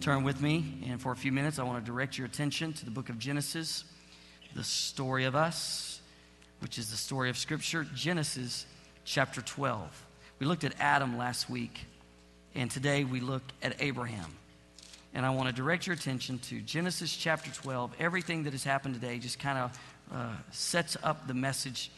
Turn 0.00 0.24
with 0.24 0.40
me, 0.40 0.78
and 0.88 0.98
for 0.98 1.12
a 1.12 1.16
few 1.16 1.30
minutes, 1.30 1.58
I 1.58 1.62
want 1.62 1.84
to 1.84 1.90
direct 1.90 2.16
your 2.16 2.26
attention 2.26 2.72
to 2.72 2.86
the 2.86 2.90
book 2.90 3.10
of 3.10 3.18
Genesis, 3.18 3.84
the 4.56 4.64
story 4.64 5.26
of 5.26 5.36
us, 5.36 6.00
which 6.60 6.78
is 6.78 6.90
the 6.90 6.96
story 6.96 7.28
of 7.28 7.36
Scripture, 7.36 7.84
Genesis 7.94 8.64
chapter 9.04 9.42
12. 9.42 10.06
We 10.38 10.46
looked 10.46 10.64
at 10.64 10.72
Adam 10.80 11.18
last 11.18 11.50
week, 11.50 11.84
and 12.54 12.70
today 12.70 13.04
we 13.04 13.20
look 13.20 13.42
at 13.62 13.76
Abraham. 13.78 14.34
And 15.12 15.26
I 15.26 15.30
want 15.30 15.48
to 15.48 15.54
direct 15.54 15.86
your 15.86 15.96
attention 15.96 16.38
to 16.44 16.62
Genesis 16.62 17.14
chapter 17.14 17.50
12. 17.50 17.92
Everything 18.00 18.44
that 18.44 18.54
has 18.54 18.64
happened 18.64 18.94
today 18.94 19.18
just 19.18 19.38
kind 19.38 19.58
of 19.58 19.78
uh, 20.14 20.32
sets 20.50 20.96
up 21.02 21.26
the 21.26 21.34
message. 21.34 21.90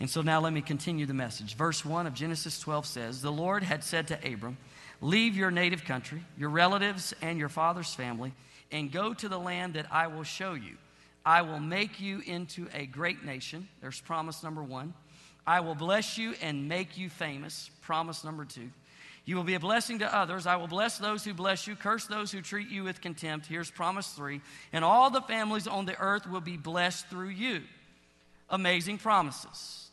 And 0.00 0.10
so 0.10 0.20
now 0.20 0.40
let 0.40 0.52
me 0.52 0.62
continue 0.62 1.06
the 1.06 1.14
message. 1.14 1.54
Verse 1.54 1.84
1 1.84 2.08
of 2.08 2.14
Genesis 2.14 2.58
12 2.58 2.86
says 2.86 3.22
The 3.22 3.30
Lord 3.30 3.62
had 3.62 3.84
said 3.84 4.08
to 4.08 4.18
Abram, 4.32 4.56
Leave 5.00 5.36
your 5.36 5.50
native 5.50 5.84
country, 5.84 6.22
your 6.36 6.50
relatives, 6.50 7.14
and 7.22 7.38
your 7.38 7.48
father's 7.48 7.94
family, 7.94 8.34
and 8.70 8.92
go 8.92 9.14
to 9.14 9.28
the 9.28 9.38
land 9.38 9.74
that 9.74 9.86
I 9.90 10.08
will 10.08 10.24
show 10.24 10.54
you. 10.54 10.76
I 11.24 11.42
will 11.42 11.60
make 11.60 12.00
you 12.00 12.22
into 12.26 12.68
a 12.74 12.86
great 12.86 13.24
nation. 13.24 13.68
There's 13.80 14.00
promise 14.00 14.42
number 14.42 14.62
one. 14.62 14.94
I 15.46 15.60
will 15.60 15.74
bless 15.74 16.18
you 16.18 16.34
and 16.42 16.68
make 16.68 16.96
you 16.96 17.08
famous. 17.08 17.70
Promise 17.82 18.24
number 18.24 18.44
two. 18.44 18.70
You 19.24 19.36
will 19.36 19.44
be 19.44 19.54
a 19.54 19.60
blessing 19.60 19.98
to 20.00 20.14
others. 20.14 20.46
I 20.46 20.56
will 20.56 20.66
bless 20.66 20.98
those 20.98 21.24
who 21.24 21.34
bless 21.34 21.66
you, 21.66 21.76
curse 21.76 22.06
those 22.06 22.32
who 22.32 22.40
treat 22.40 22.68
you 22.68 22.84
with 22.84 23.00
contempt. 23.00 23.46
Here's 23.46 23.70
promise 23.70 24.08
three. 24.08 24.40
And 24.72 24.84
all 24.84 25.10
the 25.10 25.20
families 25.22 25.66
on 25.66 25.86
the 25.86 25.98
earth 26.00 26.26
will 26.26 26.40
be 26.40 26.56
blessed 26.56 27.06
through 27.08 27.28
you. 27.28 27.62
Amazing 28.48 28.98
promises. 28.98 29.89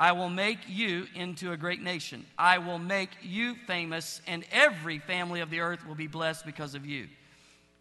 I 0.00 0.12
will 0.12 0.28
make 0.28 0.58
you 0.68 1.06
into 1.14 1.50
a 1.50 1.56
great 1.56 1.82
nation. 1.82 2.24
I 2.38 2.58
will 2.58 2.78
make 2.78 3.10
you 3.22 3.56
famous, 3.66 4.20
and 4.26 4.44
every 4.52 5.00
family 5.00 5.40
of 5.40 5.50
the 5.50 5.60
earth 5.60 5.86
will 5.86 5.96
be 5.96 6.06
blessed 6.06 6.46
because 6.46 6.74
of 6.74 6.86
you. 6.86 7.08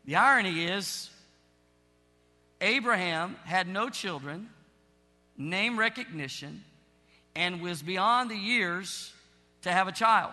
The 0.06 0.16
irony 0.16 0.66
is, 0.66 1.12
Abraham 2.60 3.36
had 3.44 3.68
no 3.68 3.90
children, 3.90 4.50
name 5.38 5.78
recognition, 5.78 6.64
and 7.36 7.62
was 7.62 7.84
beyond 7.84 8.32
the 8.32 8.36
years 8.36 9.14
to 9.62 9.72
have 9.72 9.88
a 9.88 9.92
child. 9.92 10.32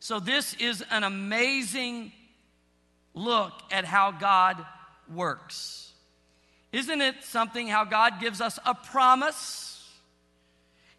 So, 0.00 0.18
this 0.18 0.54
is 0.54 0.82
an 0.90 1.04
amazing 1.04 2.12
look 3.14 3.52
at 3.70 3.84
how 3.84 4.10
God 4.10 4.64
works. 5.12 5.92
Isn't 6.72 7.00
it 7.00 7.22
something 7.22 7.68
how 7.68 7.84
God 7.84 8.20
gives 8.20 8.40
us 8.40 8.58
a 8.66 8.74
promise? 8.74 9.75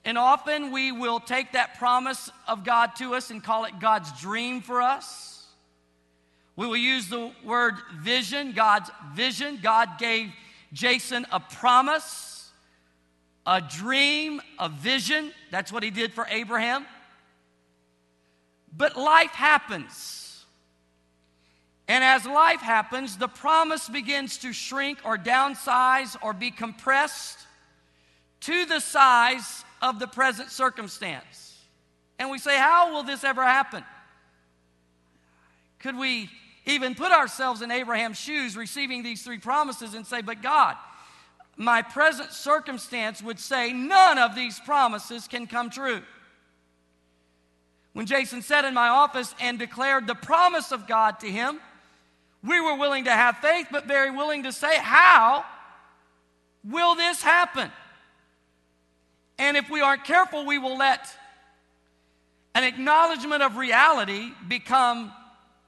And 0.07 0.17
often 0.17 0.71
we 0.71 0.93
will 0.93 1.19
take 1.19 1.51
that 1.51 1.77
promise 1.77 2.31
of 2.47 2.63
God 2.63 2.95
to 2.95 3.13
us 3.13 3.29
and 3.29 3.43
call 3.43 3.65
it 3.65 3.77
God's 3.77 4.09
dream 4.21 4.61
for 4.61 4.81
us. 4.81 5.45
We 6.55 6.65
will 6.65 6.77
use 6.77 7.09
the 7.09 7.33
word 7.43 7.75
vision, 7.99 8.53
God's 8.53 8.89
vision. 9.13 9.59
God 9.61 9.99
gave 9.99 10.31
Jason 10.71 11.25
a 11.29 11.41
promise, 11.41 12.49
a 13.45 13.59
dream, 13.59 14.41
a 14.57 14.69
vision. 14.69 15.33
That's 15.51 15.73
what 15.73 15.83
he 15.83 15.91
did 15.91 16.13
for 16.13 16.25
Abraham. 16.29 16.85
But 18.77 18.95
life 18.95 19.31
happens. 19.31 20.45
And 21.89 22.01
as 22.01 22.25
life 22.25 22.61
happens, 22.61 23.17
the 23.17 23.27
promise 23.27 23.89
begins 23.89 24.37
to 24.37 24.53
shrink 24.53 24.99
or 25.03 25.17
downsize 25.17 26.15
or 26.21 26.31
be 26.31 26.49
compressed 26.49 27.39
to 28.39 28.65
the 28.65 28.79
size 28.79 29.65
of 29.81 29.99
the 29.99 30.07
present 30.07 30.51
circumstance. 30.51 31.57
And 32.19 32.29
we 32.29 32.39
say, 32.39 32.57
How 32.57 32.93
will 32.93 33.03
this 33.03 33.23
ever 33.23 33.43
happen? 33.43 33.83
Could 35.79 35.97
we 35.97 36.29
even 36.65 36.95
put 36.95 37.11
ourselves 37.11 37.61
in 37.61 37.71
Abraham's 37.71 38.19
shoes, 38.19 38.57
receiving 38.57 39.03
these 39.03 39.23
three 39.23 39.37
promises, 39.37 39.93
and 39.93 40.05
say, 40.05 40.21
But 40.21 40.41
God, 40.41 40.75
my 41.55 41.81
present 41.81 42.31
circumstance 42.31 43.21
would 43.21 43.39
say 43.39 43.73
none 43.73 44.17
of 44.17 44.35
these 44.35 44.59
promises 44.59 45.27
can 45.27 45.47
come 45.47 45.69
true. 45.69 46.01
When 47.93 48.05
Jason 48.05 48.43
sat 48.43 48.63
in 48.63 48.75
my 48.75 48.89
office 48.89 49.33
and 49.39 49.57
declared 49.57 50.05
the 50.05 50.15
promise 50.15 50.71
of 50.71 50.87
God 50.87 51.19
to 51.21 51.27
him, 51.27 51.59
we 52.43 52.61
were 52.61 52.75
willing 52.75 53.05
to 53.05 53.11
have 53.11 53.37
faith, 53.37 53.67
but 53.71 53.87
very 53.87 54.11
willing 54.11 54.43
to 54.43 54.51
say, 54.51 54.77
How 54.77 55.45
will 56.63 56.95
this 56.95 57.21
happen? 57.21 57.71
And 59.39 59.55
if 59.55 59.69
we 59.69 59.81
aren't 59.81 60.03
careful, 60.03 60.45
we 60.45 60.57
will 60.57 60.77
let 60.77 61.07
an 62.55 62.63
acknowledgement 62.63 63.43
of 63.43 63.55
reality 63.55 64.31
become 64.47 65.11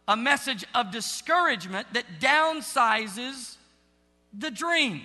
a 0.07 0.17
message 0.17 0.65
of 0.73 0.91
discouragement 0.91 1.87
that 1.93 2.05
downsizes 2.19 3.57
the 4.37 4.49
dream. 4.49 5.01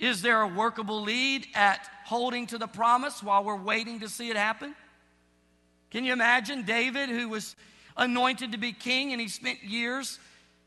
Is 0.00 0.20
there 0.20 0.40
a 0.40 0.48
workable 0.48 1.02
lead 1.02 1.46
at 1.54 1.88
holding 2.04 2.48
to 2.48 2.58
the 2.58 2.66
promise 2.66 3.22
while 3.22 3.44
we're 3.44 3.54
waiting 3.54 4.00
to 4.00 4.08
see 4.08 4.30
it 4.30 4.36
happen? 4.36 4.74
Can 5.92 6.04
you 6.04 6.12
imagine 6.12 6.64
David, 6.64 7.08
who 7.08 7.28
was 7.28 7.54
anointed 7.96 8.52
to 8.52 8.58
be 8.58 8.72
king 8.72 9.12
and 9.12 9.20
he 9.20 9.28
spent 9.28 9.62
years 9.62 10.18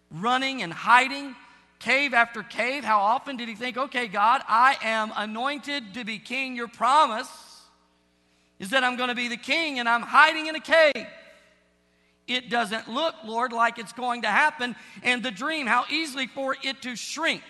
running 0.10 0.62
and 0.62 0.72
hiding 0.72 1.36
cave 1.80 2.14
after 2.14 2.44
cave. 2.44 2.84
How 2.84 3.00
often 3.00 3.38
did 3.38 3.50
he 3.50 3.56
think, 3.56 3.78
okay, 3.78 4.08
God, 4.08 4.42
I 4.48 4.78
am 4.82 5.12
anointed 5.16 5.94
to 5.96 6.04
be 6.04 6.20
king. 6.20 6.56
Your 6.56 6.68
promise 6.68 7.30
is 8.60 8.70
that 8.70 8.84
I'm 8.84 8.96
going 8.96 9.10
to 9.10 9.16
be 9.16 9.28
the 9.28 9.38
king 9.38 9.80
and 9.80 9.88
I'm 9.88 10.02
hiding 10.02 10.48
in 10.48 10.56
a 10.56 10.60
cave. 10.60 11.08
It 12.28 12.50
doesn't 12.50 12.90
look, 12.90 13.14
Lord, 13.24 13.54
like 13.54 13.78
it's 13.78 13.94
going 13.94 14.24
to 14.24 14.28
happen. 14.28 14.76
And 15.04 15.22
the 15.22 15.32
dream, 15.32 15.68
how 15.68 15.86
easily 15.92 16.28
for 16.28 16.56
it 16.64 16.82
to 16.82 16.96
shrink. 16.96 17.44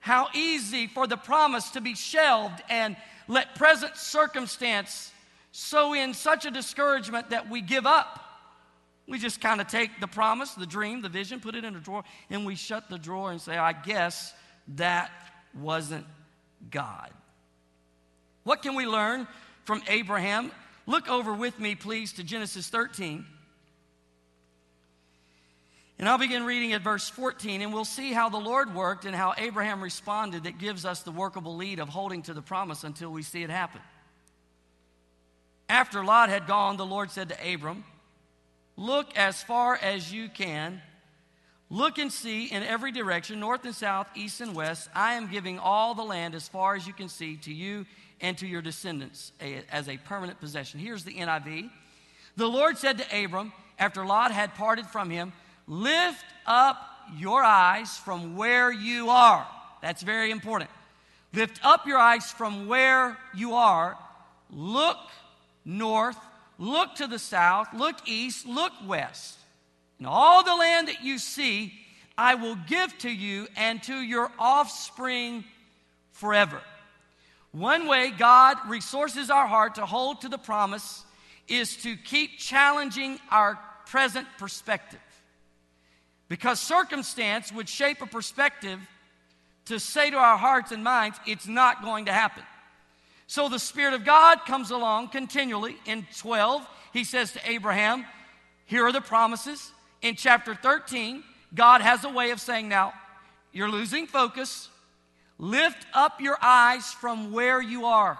How 0.00 0.28
easy 0.34 0.86
for 0.86 1.06
the 1.06 1.16
promise 1.16 1.70
to 1.70 1.80
be 1.80 1.94
shelved 1.94 2.62
and 2.68 2.96
let 3.28 3.54
present 3.56 3.96
circumstance 3.96 5.10
sow 5.52 5.94
in 5.94 6.12
such 6.14 6.44
a 6.44 6.50
discouragement 6.50 7.30
that 7.30 7.48
we 7.48 7.60
give 7.60 7.86
up. 7.86 8.20
We 9.08 9.18
just 9.18 9.40
kind 9.40 9.60
of 9.60 9.68
take 9.68 10.00
the 10.00 10.08
promise, 10.08 10.54
the 10.54 10.66
dream, 10.66 11.00
the 11.00 11.08
vision, 11.08 11.40
put 11.40 11.54
it 11.54 11.64
in 11.64 11.76
a 11.76 11.80
drawer, 11.80 12.02
and 12.28 12.44
we 12.44 12.56
shut 12.56 12.88
the 12.90 12.98
drawer 12.98 13.30
and 13.30 13.40
say, 13.40 13.56
I 13.56 13.72
guess 13.72 14.34
that 14.74 15.10
wasn't 15.54 16.06
God. 16.70 17.10
What 18.42 18.62
can 18.62 18.74
we 18.74 18.86
learn 18.86 19.28
from 19.64 19.82
Abraham? 19.88 20.50
Look 20.86 21.08
over 21.08 21.32
with 21.32 21.58
me, 21.58 21.74
please, 21.74 22.14
to 22.14 22.24
Genesis 22.24 22.68
13. 22.68 23.24
And 25.98 26.08
I'll 26.08 26.18
begin 26.18 26.44
reading 26.44 26.74
at 26.74 26.82
verse 26.82 27.08
14, 27.08 27.62
and 27.62 27.72
we'll 27.72 27.84
see 27.84 28.12
how 28.12 28.28
the 28.28 28.36
Lord 28.36 28.74
worked 28.74 29.04
and 29.06 29.14
how 29.14 29.34
Abraham 29.38 29.82
responded 29.82 30.44
that 30.44 30.58
gives 30.58 30.84
us 30.84 31.02
the 31.02 31.10
workable 31.10 31.56
lead 31.56 31.78
of 31.78 31.88
holding 31.88 32.22
to 32.22 32.34
the 32.34 32.42
promise 32.42 32.84
until 32.84 33.10
we 33.10 33.22
see 33.22 33.42
it 33.42 33.50
happen. 33.50 33.80
After 35.68 36.04
Lot 36.04 36.28
had 36.28 36.46
gone, 36.46 36.76
the 36.76 36.86
Lord 36.86 37.10
said 37.10 37.30
to 37.30 37.54
Abram, 37.54 37.84
Look 38.76 39.16
as 39.16 39.42
far 39.42 39.76
as 39.76 40.12
you 40.12 40.28
can. 40.28 40.82
Look 41.68 41.98
and 41.98 42.12
see 42.12 42.46
in 42.46 42.62
every 42.62 42.92
direction, 42.92 43.40
north 43.40 43.64
and 43.64 43.74
south, 43.74 44.08
east 44.14 44.40
and 44.40 44.54
west. 44.54 44.88
I 44.94 45.14
am 45.14 45.30
giving 45.30 45.58
all 45.58 45.94
the 45.94 46.04
land 46.04 46.34
as 46.34 46.46
far 46.46 46.76
as 46.76 46.86
you 46.86 46.92
can 46.92 47.08
see 47.08 47.36
to 47.38 47.52
you 47.52 47.86
and 48.20 48.38
to 48.38 48.46
your 48.46 48.62
descendants 48.62 49.32
as 49.72 49.88
a 49.88 49.96
permanent 49.96 50.40
possession. 50.40 50.78
Here's 50.78 51.04
the 51.04 51.14
NIV. 51.14 51.70
The 52.36 52.46
Lord 52.46 52.78
said 52.78 52.98
to 52.98 53.24
Abram, 53.24 53.52
after 53.78 54.06
Lot 54.06 54.30
had 54.30 54.54
parted 54.54 54.86
from 54.86 55.10
him, 55.10 55.32
Lift 55.66 56.24
up 56.46 56.76
your 57.16 57.42
eyes 57.42 57.96
from 57.98 58.36
where 58.36 58.70
you 58.70 59.10
are. 59.10 59.46
That's 59.82 60.02
very 60.02 60.30
important. 60.30 60.70
Lift 61.32 61.60
up 61.64 61.86
your 61.86 61.98
eyes 61.98 62.30
from 62.30 62.68
where 62.68 63.18
you 63.34 63.54
are. 63.54 63.98
Look 64.50 64.98
north 65.64 66.18
look 66.58 66.94
to 66.96 67.06
the 67.06 67.18
south, 67.18 67.68
look 67.74 67.96
east, 68.06 68.46
look 68.46 68.72
west. 68.86 69.38
And 69.98 70.06
all 70.06 70.44
the 70.44 70.54
land 70.54 70.88
that 70.88 71.02
you 71.02 71.18
see, 71.18 71.72
I 72.18 72.34
will 72.34 72.56
give 72.66 72.96
to 72.98 73.10
you 73.10 73.48
and 73.56 73.82
to 73.84 73.94
your 73.94 74.30
offspring 74.38 75.44
forever. 76.12 76.60
One 77.52 77.86
way 77.86 78.10
God 78.10 78.56
resources 78.68 79.30
our 79.30 79.46
heart 79.46 79.76
to 79.76 79.86
hold 79.86 80.22
to 80.22 80.28
the 80.28 80.38
promise 80.38 81.04
is 81.48 81.76
to 81.78 81.96
keep 81.96 82.38
challenging 82.38 83.18
our 83.30 83.58
present 83.86 84.26
perspective. 84.38 85.00
Because 86.28 86.60
circumstance 86.60 87.52
would 87.52 87.68
shape 87.68 88.02
a 88.02 88.06
perspective 88.06 88.80
to 89.66 89.78
say 89.78 90.10
to 90.10 90.16
our 90.16 90.36
hearts 90.36 90.72
and 90.72 90.82
minds, 90.82 91.18
it's 91.26 91.46
not 91.46 91.82
going 91.82 92.06
to 92.06 92.12
happen. 92.12 92.42
So 93.26 93.48
the 93.48 93.58
Spirit 93.58 93.94
of 93.94 94.04
God 94.04 94.44
comes 94.46 94.70
along 94.70 95.08
continually. 95.08 95.76
In 95.84 96.06
12, 96.18 96.66
he 96.92 97.04
says 97.04 97.32
to 97.32 97.40
Abraham, 97.50 98.04
Here 98.66 98.84
are 98.86 98.92
the 98.92 99.00
promises. 99.00 99.72
In 100.02 100.14
chapter 100.14 100.54
13, 100.54 101.24
God 101.54 101.80
has 101.80 102.04
a 102.04 102.08
way 102.08 102.30
of 102.30 102.40
saying, 102.40 102.68
Now, 102.68 102.92
you're 103.52 103.70
losing 103.70 104.06
focus. 104.06 104.68
Lift 105.38 105.86
up 105.92 106.20
your 106.20 106.38
eyes 106.40 106.92
from 106.92 107.32
where 107.32 107.60
you 107.60 107.86
are. 107.86 108.18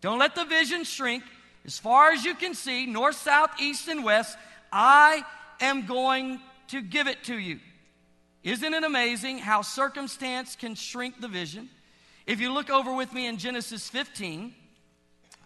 Don't 0.00 0.18
let 0.18 0.34
the 0.34 0.44
vision 0.44 0.84
shrink. 0.84 1.22
as 1.64 1.78
far 1.78 2.10
as 2.10 2.24
you 2.24 2.34
can 2.34 2.54
see, 2.54 2.86
north, 2.86 3.16
south, 3.16 3.50
east, 3.60 3.88
and 3.88 4.04
west, 4.04 4.36
I 4.72 5.24
am 5.60 5.86
going 5.86 6.40
to 6.68 6.82
give 6.82 7.06
it 7.06 7.24
to 7.24 7.38
you. 7.38 7.60
Isn't 8.42 8.74
it 8.74 8.82
amazing 8.82 9.38
how 9.38 9.62
circumstance 9.62 10.56
can 10.56 10.74
shrink 10.74 11.20
the 11.20 11.28
vision? 11.28 11.70
If 12.26 12.40
you 12.40 12.52
look 12.52 12.70
over 12.70 12.94
with 12.94 13.12
me 13.12 13.26
in 13.26 13.36
Genesis 13.36 13.88
15, 13.88 14.54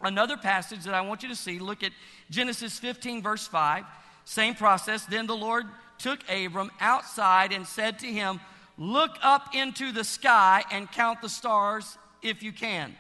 another 0.02 0.37
passage 0.37 0.84
that 0.84 0.94
I 0.94 1.00
want 1.00 1.23
you 1.23 1.28
to 1.28 1.37
see, 1.37 1.58
look 1.58 1.82
at 1.82 1.93
Genesis 2.31 2.78
15, 2.78 3.23
verse 3.23 3.46
5. 3.46 3.84
Same 4.25 4.55
process. 4.55 5.06
Then 5.06 5.26
the 5.26 5.37
Lord 5.37 5.64
took 5.99 6.20
Abram 6.28 6.70
outside 6.81 7.52
and 7.52 7.67
said 7.67 7.99
to 8.00 8.06
him, 8.06 8.40
Look 8.78 9.17
up 9.23 9.55
into 9.55 9.90
the 9.90 10.05
sky 10.05 10.62
and 10.70 10.90
count 10.93 11.23
the 11.23 11.31
stars 11.31 11.96
if 12.20 12.43
you 12.43 12.52
can. 12.52 12.94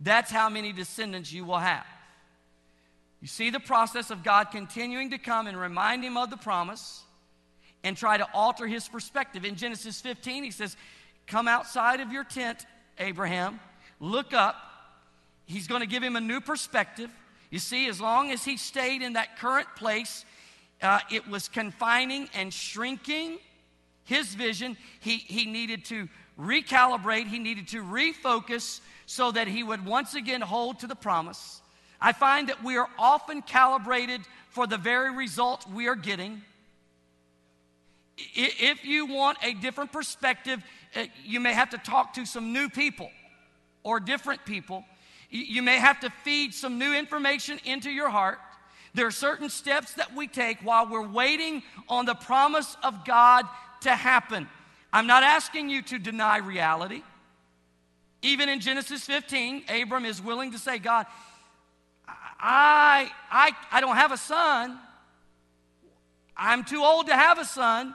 That's 0.00 0.30
how 0.30 0.48
many 0.48 0.72
descendants 0.72 1.30
you 1.30 1.44
will 1.44 1.58
have. 1.58 1.84
You 3.20 3.28
see 3.28 3.50
the 3.50 3.60
process 3.60 4.10
of 4.10 4.24
God 4.24 4.44
continuing 4.50 5.10
to 5.10 5.18
come 5.18 5.46
and 5.46 5.60
remind 5.60 6.02
him 6.02 6.16
of 6.16 6.30
the 6.30 6.38
promise 6.38 7.02
and 7.84 7.96
try 7.96 8.16
to 8.16 8.26
alter 8.32 8.66
his 8.66 8.88
perspective. 8.88 9.44
In 9.44 9.56
Genesis 9.56 10.00
15, 10.00 10.44
he 10.44 10.50
says, 10.50 10.76
Come 11.26 11.48
outside 11.48 12.00
of 12.00 12.12
your 12.12 12.24
tent, 12.24 12.64
Abraham, 13.00 13.58
look 13.98 14.32
up. 14.32 14.56
He's 15.46 15.66
going 15.66 15.80
to 15.80 15.86
give 15.86 16.02
him 16.02 16.14
a 16.14 16.20
new 16.20 16.40
perspective. 16.40 17.10
You 17.50 17.58
see, 17.58 17.88
as 17.88 18.00
long 18.00 18.30
as 18.30 18.44
he 18.44 18.56
stayed 18.56 19.02
in 19.02 19.14
that 19.14 19.38
current 19.38 19.66
place, 19.74 20.24
uh, 20.80 21.00
it 21.10 21.26
was 21.26 21.48
confining 21.48 22.28
and 22.34 22.54
shrinking 22.54 23.38
his 24.04 24.34
vision. 24.34 24.76
He, 25.00 25.16
he 25.16 25.46
needed 25.46 25.84
to 25.86 26.08
recalibrate, 26.38 27.26
he 27.26 27.38
needed 27.38 27.68
to 27.68 27.82
refocus 27.82 28.80
so 29.06 29.32
that 29.32 29.48
he 29.48 29.62
would 29.62 29.84
once 29.84 30.14
again 30.14 30.40
hold 30.40 30.78
to 30.80 30.86
the 30.86 30.94
promise. 30.94 31.60
I 32.00 32.12
find 32.12 32.48
that 32.48 32.62
we 32.62 32.76
are 32.76 32.88
often 32.98 33.42
calibrated 33.42 34.22
for 34.48 34.66
the 34.66 34.78
very 34.78 35.14
result 35.14 35.68
we 35.68 35.88
are 35.88 35.96
getting. 35.96 36.42
If 38.34 38.84
you 38.84 39.06
want 39.06 39.38
a 39.42 39.54
different 39.54 39.92
perspective, 39.92 40.62
uh, 40.94 41.04
you 41.24 41.40
may 41.40 41.52
have 41.52 41.70
to 41.70 41.78
talk 41.78 42.14
to 42.14 42.26
some 42.26 42.52
new 42.52 42.68
people 42.68 43.10
or 43.82 44.00
different 44.00 44.44
people. 44.44 44.84
You 45.30 45.62
may 45.62 45.78
have 45.78 46.00
to 46.00 46.10
feed 46.24 46.54
some 46.54 46.78
new 46.78 46.92
information 46.92 47.60
into 47.64 47.90
your 47.90 48.08
heart. 48.08 48.38
There 48.94 49.06
are 49.06 49.12
certain 49.12 49.48
steps 49.48 49.94
that 49.94 50.14
we 50.14 50.26
take 50.26 50.58
while 50.62 50.88
we're 50.88 51.06
waiting 51.06 51.62
on 51.88 52.06
the 52.06 52.14
promise 52.14 52.76
of 52.82 53.04
God 53.04 53.46
to 53.82 53.94
happen. 53.94 54.48
I'm 54.92 55.06
not 55.06 55.22
asking 55.22 55.70
you 55.70 55.82
to 55.82 55.98
deny 55.98 56.38
reality. 56.38 57.02
Even 58.22 58.48
in 58.48 58.60
Genesis 58.60 59.04
15, 59.04 59.64
Abram 59.68 60.04
is 60.04 60.20
willing 60.20 60.52
to 60.52 60.58
say, 60.58 60.78
God, 60.78 61.06
I, 62.40 63.10
I, 63.30 63.52
I 63.70 63.80
don't 63.80 63.96
have 63.96 64.12
a 64.12 64.16
son. 64.16 64.78
I'm 66.36 66.64
too 66.64 66.82
old 66.82 67.06
to 67.06 67.14
have 67.14 67.38
a 67.38 67.44
son. 67.44 67.94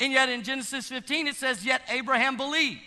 And 0.00 0.12
yet 0.12 0.30
in 0.30 0.42
Genesis 0.42 0.88
15, 0.88 1.28
it 1.28 1.36
says, 1.36 1.64
Yet 1.64 1.82
Abraham 1.90 2.38
believed. 2.38 2.80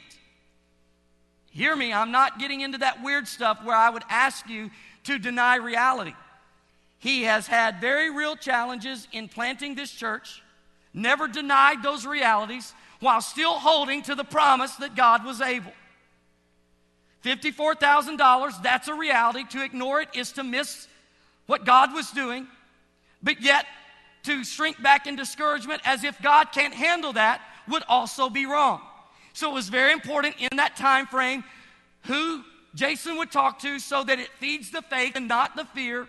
Hear 1.51 1.75
me, 1.75 1.93
I'm 1.93 2.11
not 2.11 2.39
getting 2.39 2.61
into 2.61 2.79
that 2.79 3.03
weird 3.03 3.27
stuff 3.27 3.63
where 3.63 3.75
I 3.75 3.91
would 3.91 4.03
ask 4.09 4.49
you 4.49 4.71
to 5.03 5.19
deny 5.19 5.57
reality. 5.57 6.13
He 6.97 7.23
has 7.23 7.45
had 7.45 7.79
very 7.79 8.09
real 8.09 8.35
challenges 8.35 9.07
in 9.11 9.27
planting 9.27 9.75
this 9.75 9.91
church, 9.91 10.41
never 10.93 11.27
denied 11.27 11.83
those 11.83 12.07
realities, 12.07 12.73
while 12.99 13.21
still 13.21 13.53
holding 13.53 14.01
to 14.03 14.15
the 14.15 14.23
promise 14.23 14.75
that 14.77 14.95
God 14.95 15.23
was 15.23 15.41
able. 15.41 15.73
$54,000, 17.23 18.63
that's 18.63 18.87
a 18.87 18.95
reality. 18.95 19.43
To 19.51 19.63
ignore 19.63 20.01
it 20.01 20.09
is 20.15 20.31
to 20.33 20.43
miss 20.43 20.87
what 21.45 21.65
God 21.65 21.93
was 21.93 22.09
doing. 22.11 22.47
But 23.21 23.41
yet, 23.41 23.65
to 24.23 24.43
shrink 24.43 24.81
back 24.81 25.07
in 25.07 25.15
discouragement 25.15 25.81
as 25.85 26.03
if 26.03 26.21
God 26.21 26.51
can't 26.51 26.73
handle 26.73 27.13
that 27.13 27.41
would 27.67 27.83
also 27.87 28.29
be 28.29 28.45
wrong. 28.45 28.81
So 29.33 29.51
it 29.51 29.53
was 29.53 29.69
very 29.69 29.91
important 29.91 30.35
in 30.39 30.57
that 30.57 30.75
time 30.75 31.07
frame 31.07 31.43
who 32.03 32.43
Jason 32.75 33.17
would 33.17 33.31
talk 33.31 33.59
to 33.59 33.79
so 33.79 34.03
that 34.03 34.19
it 34.19 34.29
feeds 34.39 34.71
the 34.71 34.81
faith 34.81 35.15
and 35.15 35.27
not 35.27 35.55
the 35.55 35.65
fear. 35.65 36.07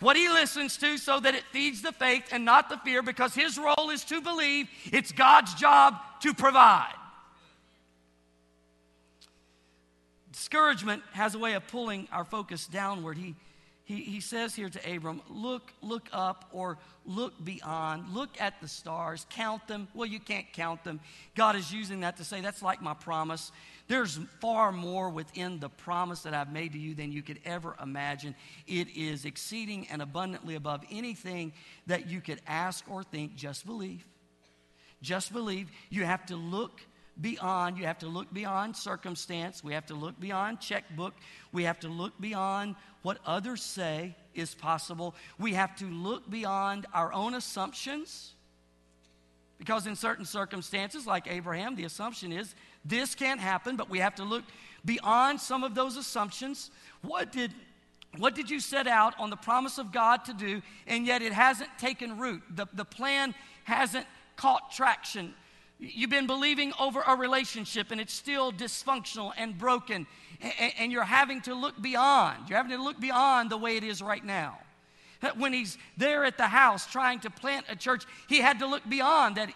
What 0.00 0.16
he 0.16 0.28
listens 0.28 0.76
to 0.78 0.96
so 0.96 1.18
that 1.20 1.34
it 1.34 1.42
feeds 1.50 1.82
the 1.82 1.92
faith 1.92 2.24
and 2.30 2.44
not 2.44 2.68
the 2.68 2.78
fear 2.78 3.02
because 3.02 3.34
his 3.34 3.58
role 3.58 3.90
is 3.90 4.04
to 4.04 4.20
believe. 4.20 4.68
It's 4.92 5.10
God's 5.10 5.54
job 5.54 5.96
to 6.20 6.32
provide. 6.34 6.94
Discouragement 10.30 11.02
has 11.12 11.34
a 11.34 11.38
way 11.38 11.54
of 11.54 11.66
pulling 11.66 12.06
our 12.12 12.24
focus 12.24 12.66
downward. 12.66 13.18
He 13.18 13.34
he, 13.88 14.02
he 14.02 14.20
says 14.20 14.54
here 14.54 14.68
to 14.68 14.94
Abram, 14.94 15.22
look, 15.30 15.72
look 15.80 16.10
up 16.12 16.50
or 16.52 16.76
look 17.06 17.42
beyond, 17.42 18.12
look 18.12 18.38
at 18.38 18.60
the 18.60 18.68
stars, 18.68 19.26
count 19.30 19.66
them. 19.66 19.88
Well, 19.94 20.06
you 20.06 20.20
can't 20.20 20.44
count 20.52 20.84
them. 20.84 21.00
God 21.34 21.56
is 21.56 21.72
using 21.72 22.00
that 22.00 22.18
to 22.18 22.24
say, 22.24 22.42
that's 22.42 22.60
like 22.60 22.82
my 22.82 22.92
promise. 22.92 23.50
There's 23.86 24.20
far 24.42 24.72
more 24.72 25.08
within 25.08 25.58
the 25.58 25.70
promise 25.70 26.20
that 26.24 26.34
I've 26.34 26.52
made 26.52 26.74
to 26.74 26.78
you 26.78 26.94
than 26.94 27.12
you 27.12 27.22
could 27.22 27.40
ever 27.46 27.76
imagine. 27.82 28.34
It 28.66 28.94
is 28.94 29.24
exceeding 29.24 29.86
and 29.90 30.02
abundantly 30.02 30.54
above 30.54 30.84
anything 30.90 31.54
that 31.86 32.10
you 32.10 32.20
could 32.20 32.42
ask 32.46 32.84
or 32.90 33.02
think. 33.02 33.36
Just 33.36 33.64
believe. 33.64 34.04
Just 35.00 35.32
believe. 35.32 35.70
You 35.88 36.04
have 36.04 36.26
to 36.26 36.36
look 36.36 36.82
beyond. 37.20 37.78
You 37.78 37.86
have 37.86 37.98
to 37.98 38.06
look 38.06 38.32
beyond 38.32 38.76
circumstance. 38.76 39.62
We 39.64 39.72
have 39.74 39.86
to 39.86 39.94
look 39.94 40.18
beyond 40.20 40.60
checkbook. 40.60 41.14
We 41.52 41.64
have 41.64 41.80
to 41.80 41.88
look 41.88 42.18
beyond 42.20 42.76
what 43.02 43.18
others 43.26 43.62
say 43.62 44.16
is 44.34 44.54
possible. 44.54 45.14
We 45.38 45.54
have 45.54 45.76
to 45.76 45.86
look 45.86 46.28
beyond 46.28 46.86
our 46.92 47.12
own 47.12 47.34
assumptions. 47.34 48.34
Because 49.58 49.86
in 49.86 49.96
certain 49.96 50.24
circumstances, 50.24 51.06
like 51.06 51.26
Abraham, 51.28 51.74
the 51.74 51.84
assumption 51.84 52.32
is 52.32 52.54
this 52.84 53.14
can't 53.14 53.40
happen, 53.40 53.76
but 53.76 53.90
we 53.90 53.98
have 53.98 54.14
to 54.16 54.24
look 54.24 54.44
beyond 54.84 55.40
some 55.40 55.64
of 55.64 55.74
those 55.74 55.96
assumptions. 55.96 56.70
What 57.02 57.32
did, 57.32 57.52
what 58.18 58.36
did 58.36 58.48
you 58.48 58.60
set 58.60 58.86
out 58.86 59.14
on 59.18 59.30
the 59.30 59.36
promise 59.36 59.78
of 59.78 59.90
God 59.92 60.24
to 60.26 60.32
do, 60.32 60.62
and 60.86 61.04
yet 61.04 61.22
it 61.22 61.32
hasn't 61.32 61.70
taken 61.78 62.18
root? 62.18 62.42
The, 62.54 62.66
the 62.72 62.84
plan 62.84 63.34
hasn't 63.64 64.06
caught 64.36 64.70
traction. 64.70 65.34
You've 65.80 66.10
been 66.10 66.26
believing 66.26 66.72
over 66.80 67.02
a 67.06 67.14
relationship 67.14 67.92
and 67.92 68.00
it's 68.00 68.12
still 68.12 68.52
dysfunctional 68.52 69.32
and 69.36 69.56
broken, 69.56 70.06
and, 70.78 70.90
you're 70.90 71.04
having 71.04 71.40
to 71.42 71.54
look 71.54 71.80
beyond. 71.80 72.48
You're 72.48 72.56
having 72.56 72.76
to 72.76 72.82
look 72.82 72.98
beyond 72.98 73.50
the 73.50 73.56
way 73.56 73.76
it 73.76 73.84
is 73.84 74.02
right 74.02 74.24
now. 74.24 74.58
When 75.36 75.52
he's 75.52 75.78
there 75.96 76.24
at 76.24 76.36
the 76.36 76.46
house 76.48 76.86
trying 76.86 77.20
to 77.20 77.30
plant 77.30 77.66
a 77.68 77.76
church, 77.76 78.04
he 78.28 78.40
had 78.40 78.58
to 78.60 78.66
look 78.66 78.88
beyond 78.88 79.36
that. 79.36 79.50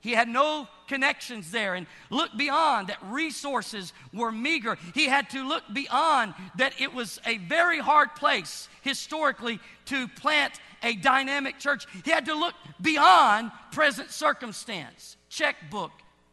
He 0.00 0.12
had 0.12 0.28
no 0.28 0.68
connections 0.86 1.50
there 1.50 1.74
and 1.74 1.86
look 2.10 2.30
beyond 2.36 2.88
that 2.88 2.98
resources 3.04 3.92
were 4.12 4.30
meager. 4.30 4.76
He 4.92 5.06
had 5.06 5.30
to 5.30 5.46
look 5.46 5.62
beyond 5.72 6.34
that 6.56 6.78
it 6.80 6.92
was 6.92 7.20
a 7.24 7.38
very 7.38 7.78
hard 7.78 8.14
place 8.14 8.68
historically 8.82 9.60
to 9.86 10.06
plant 10.08 10.60
a 10.82 10.94
dynamic 10.94 11.58
church. 11.58 11.86
He 12.04 12.10
had 12.10 12.26
to 12.26 12.34
look 12.34 12.54
beyond 12.82 13.50
present 13.72 14.10
circumstance 14.10 15.16
checkbook 15.34 15.90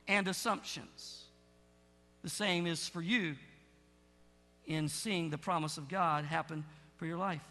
and 0.08 0.28
assumptions. 0.28 1.24
The 2.22 2.30
same 2.30 2.68
is 2.68 2.88
for 2.88 3.02
you 3.02 3.36
in 4.68 4.88
seeing 4.88 5.32
the 5.32 5.40
promise 5.40 5.78
of 5.78 5.90
God 5.90 6.24
happen 6.24 6.64
for 6.98 7.08
your 7.08 7.18
life. 7.18 7.42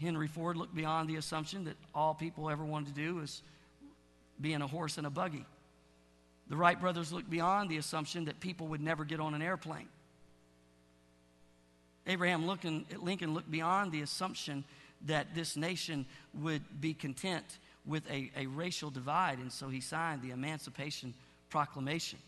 Henry 0.00 0.26
Ford 0.26 0.56
looked 0.56 0.74
beyond 0.74 1.08
the 1.08 1.16
assumption 1.16 1.64
that 1.66 1.76
all 1.94 2.14
people 2.14 2.50
ever 2.50 2.64
wanted 2.64 2.88
to 2.88 3.00
do 3.00 3.14
was 3.16 3.42
be 4.40 4.52
in 4.52 4.60
a 4.60 4.66
horse 4.66 4.98
and 4.98 5.06
a 5.06 5.10
buggy. 5.10 5.46
The 6.48 6.56
Wright 6.56 6.80
brothers 6.80 7.12
looked 7.12 7.30
beyond 7.30 7.70
the 7.70 7.76
assumption 7.76 8.24
that 8.24 8.40
people 8.40 8.66
would 8.68 8.80
never 8.80 9.04
get 9.04 9.20
on 9.20 9.34
an 9.34 9.40
airplane. 9.40 9.88
Abraham 12.08 12.44
Lincoln 12.46 13.34
looked 13.34 13.50
beyond 13.50 13.92
the 13.92 14.02
assumption 14.02 14.64
that 15.06 15.34
this 15.34 15.56
nation 15.56 16.06
would 16.34 16.62
be 16.80 16.92
content 16.92 17.58
with 17.86 18.08
a, 18.10 18.30
a 18.36 18.46
racial 18.46 18.90
divide, 18.90 19.38
and 19.38 19.52
so 19.52 19.68
he 19.68 19.80
signed 19.80 20.22
the 20.22 20.30
Emancipation 20.30 21.14
Proclamation. 21.50 22.18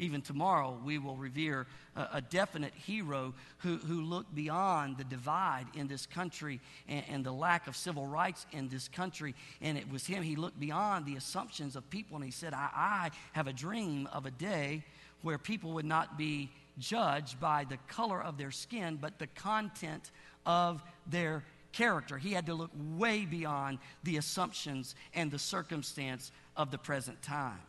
Even 0.00 0.22
tomorrow, 0.22 0.78
we 0.84 0.98
will 0.98 1.16
revere 1.16 1.66
a, 1.96 2.08
a 2.14 2.20
definite 2.20 2.72
hero 2.74 3.34
who, 3.58 3.78
who 3.78 4.02
looked 4.02 4.32
beyond 4.32 4.96
the 4.96 5.04
divide 5.04 5.66
in 5.74 5.88
this 5.88 6.06
country 6.06 6.60
and, 6.88 7.04
and 7.10 7.24
the 7.24 7.32
lack 7.32 7.66
of 7.66 7.76
civil 7.76 8.06
rights 8.06 8.46
in 8.52 8.68
this 8.68 8.86
country. 8.86 9.34
And 9.60 9.76
it 9.76 9.90
was 9.90 10.06
him, 10.06 10.22
he 10.22 10.36
looked 10.36 10.60
beyond 10.60 11.04
the 11.04 11.16
assumptions 11.16 11.74
of 11.74 11.88
people, 11.90 12.16
and 12.16 12.24
he 12.24 12.30
said, 12.30 12.54
I, 12.54 12.68
I 12.72 13.10
have 13.32 13.48
a 13.48 13.52
dream 13.52 14.08
of 14.12 14.24
a 14.24 14.30
day 14.30 14.84
where 15.22 15.38
people 15.38 15.72
would 15.72 15.84
not 15.84 16.16
be 16.16 16.48
judged 16.78 17.40
by 17.40 17.64
the 17.68 17.78
color 17.88 18.22
of 18.22 18.38
their 18.38 18.52
skin, 18.52 18.98
but 19.00 19.18
the 19.18 19.26
content 19.26 20.12
of 20.46 20.80
their 21.08 21.42
character. 21.72 22.18
He 22.18 22.32
had 22.32 22.46
to 22.46 22.54
look 22.54 22.70
way 22.96 23.24
beyond 23.24 23.78
the 24.02 24.16
assumptions 24.16 24.94
and 25.14 25.30
the 25.30 25.38
circumstance 25.38 26.32
of 26.56 26.70
the 26.70 26.78
present 26.78 27.20
time. 27.22 27.60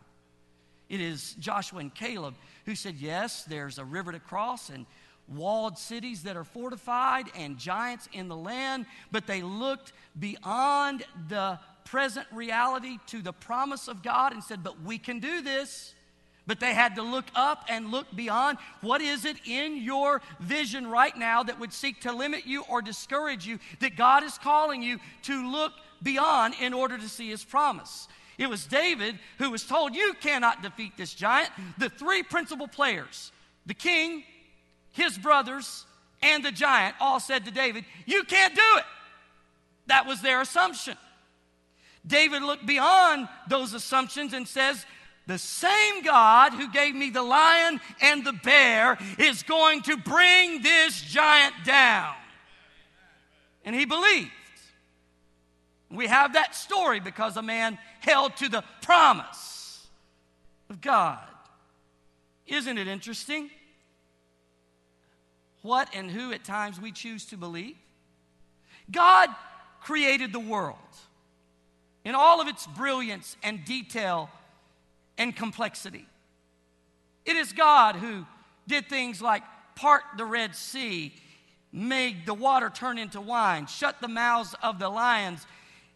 It 0.88 1.00
is 1.00 1.34
Joshua 1.38 1.80
and 1.80 1.94
Caleb 1.94 2.34
who 2.66 2.74
said, 2.74 2.96
Yes, 2.96 3.44
there's 3.44 3.78
a 3.78 3.84
river 3.84 4.12
to 4.12 4.20
cross, 4.20 4.70
and 4.70 4.86
walled 5.28 5.78
cities 5.78 6.24
that 6.24 6.36
are 6.36 6.44
fortified 6.44 7.26
and 7.36 7.56
giants 7.56 8.08
in 8.12 8.28
the 8.28 8.36
land, 8.36 8.86
but 9.12 9.26
they 9.26 9.42
looked 9.42 9.92
beyond 10.18 11.04
the 11.28 11.58
present 11.84 12.26
reality 12.32 12.98
to 13.06 13.22
the 13.22 13.32
promise 13.32 13.88
of 13.88 14.02
God 14.02 14.32
and 14.32 14.42
said, 14.42 14.62
But 14.62 14.82
we 14.82 14.98
can 14.98 15.20
do 15.20 15.40
this. 15.42 15.94
But 16.50 16.58
they 16.58 16.74
had 16.74 16.96
to 16.96 17.02
look 17.02 17.26
up 17.36 17.66
and 17.68 17.92
look 17.92 18.08
beyond. 18.12 18.58
What 18.80 19.00
is 19.00 19.24
it 19.24 19.36
in 19.46 19.76
your 19.76 20.20
vision 20.40 20.84
right 20.84 21.16
now 21.16 21.44
that 21.44 21.60
would 21.60 21.72
seek 21.72 22.00
to 22.00 22.12
limit 22.12 22.44
you 22.44 22.64
or 22.68 22.82
discourage 22.82 23.46
you 23.46 23.60
that 23.78 23.94
God 23.94 24.24
is 24.24 24.36
calling 24.36 24.82
you 24.82 24.98
to 25.22 25.48
look 25.48 25.70
beyond 26.02 26.54
in 26.60 26.74
order 26.74 26.98
to 26.98 27.08
see 27.08 27.28
his 27.28 27.44
promise? 27.44 28.08
It 28.36 28.48
was 28.50 28.66
David 28.66 29.16
who 29.38 29.52
was 29.52 29.62
told, 29.62 29.94
You 29.94 30.12
cannot 30.20 30.60
defeat 30.60 30.96
this 30.96 31.14
giant. 31.14 31.50
The 31.78 31.88
three 31.88 32.24
principal 32.24 32.66
players, 32.66 33.30
the 33.64 33.74
king, 33.74 34.24
his 34.90 35.16
brothers, 35.18 35.84
and 36.20 36.44
the 36.44 36.50
giant, 36.50 36.96
all 36.98 37.20
said 37.20 37.44
to 37.44 37.52
David, 37.52 37.84
You 38.06 38.24
can't 38.24 38.56
do 38.56 38.78
it. 38.78 38.84
That 39.86 40.04
was 40.04 40.20
their 40.20 40.40
assumption. 40.40 40.96
David 42.04 42.42
looked 42.42 42.66
beyond 42.66 43.28
those 43.48 43.72
assumptions 43.72 44.32
and 44.32 44.48
says, 44.48 44.84
the 45.30 45.38
same 45.38 46.02
God 46.02 46.52
who 46.52 46.70
gave 46.70 46.94
me 46.94 47.10
the 47.10 47.22
lion 47.22 47.80
and 48.00 48.24
the 48.24 48.32
bear 48.32 48.98
is 49.18 49.42
going 49.42 49.82
to 49.82 49.96
bring 49.96 50.62
this 50.62 51.00
giant 51.00 51.54
down. 51.64 52.14
And 53.64 53.74
he 53.74 53.84
believed. 53.84 54.30
We 55.90 56.06
have 56.06 56.34
that 56.34 56.54
story 56.54 57.00
because 57.00 57.36
a 57.36 57.42
man 57.42 57.78
held 58.00 58.36
to 58.36 58.48
the 58.48 58.64
promise 58.82 59.86
of 60.68 60.80
God. 60.80 61.20
Isn't 62.46 62.78
it 62.78 62.88
interesting? 62.88 63.50
What 65.62 65.88
and 65.94 66.10
who 66.10 66.32
at 66.32 66.44
times 66.44 66.80
we 66.80 66.92
choose 66.92 67.26
to 67.26 67.36
believe? 67.36 67.76
God 68.90 69.28
created 69.80 70.32
the 70.32 70.40
world 70.40 70.76
in 72.04 72.14
all 72.14 72.40
of 72.40 72.48
its 72.48 72.66
brilliance 72.66 73.36
and 73.42 73.64
detail 73.64 74.30
and 75.18 75.34
complexity. 75.34 76.06
It 77.24 77.36
is 77.36 77.52
God 77.52 77.96
who 77.96 78.26
did 78.66 78.88
things 78.88 79.20
like 79.20 79.42
part 79.74 80.02
the 80.16 80.24
Red 80.24 80.54
Sea, 80.54 81.12
made 81.72 82.26
the 82.26 82.34
water 82.34 82.70
turn 82.70 82.98
into 82.98 83.20
wine, 83.20 83.66
shut 83.66 84.00
the 84.00 84.08
mouths 84.08 84.54
of 84.62 84.78
the 84.78 84.88
lions, 84.88 85.46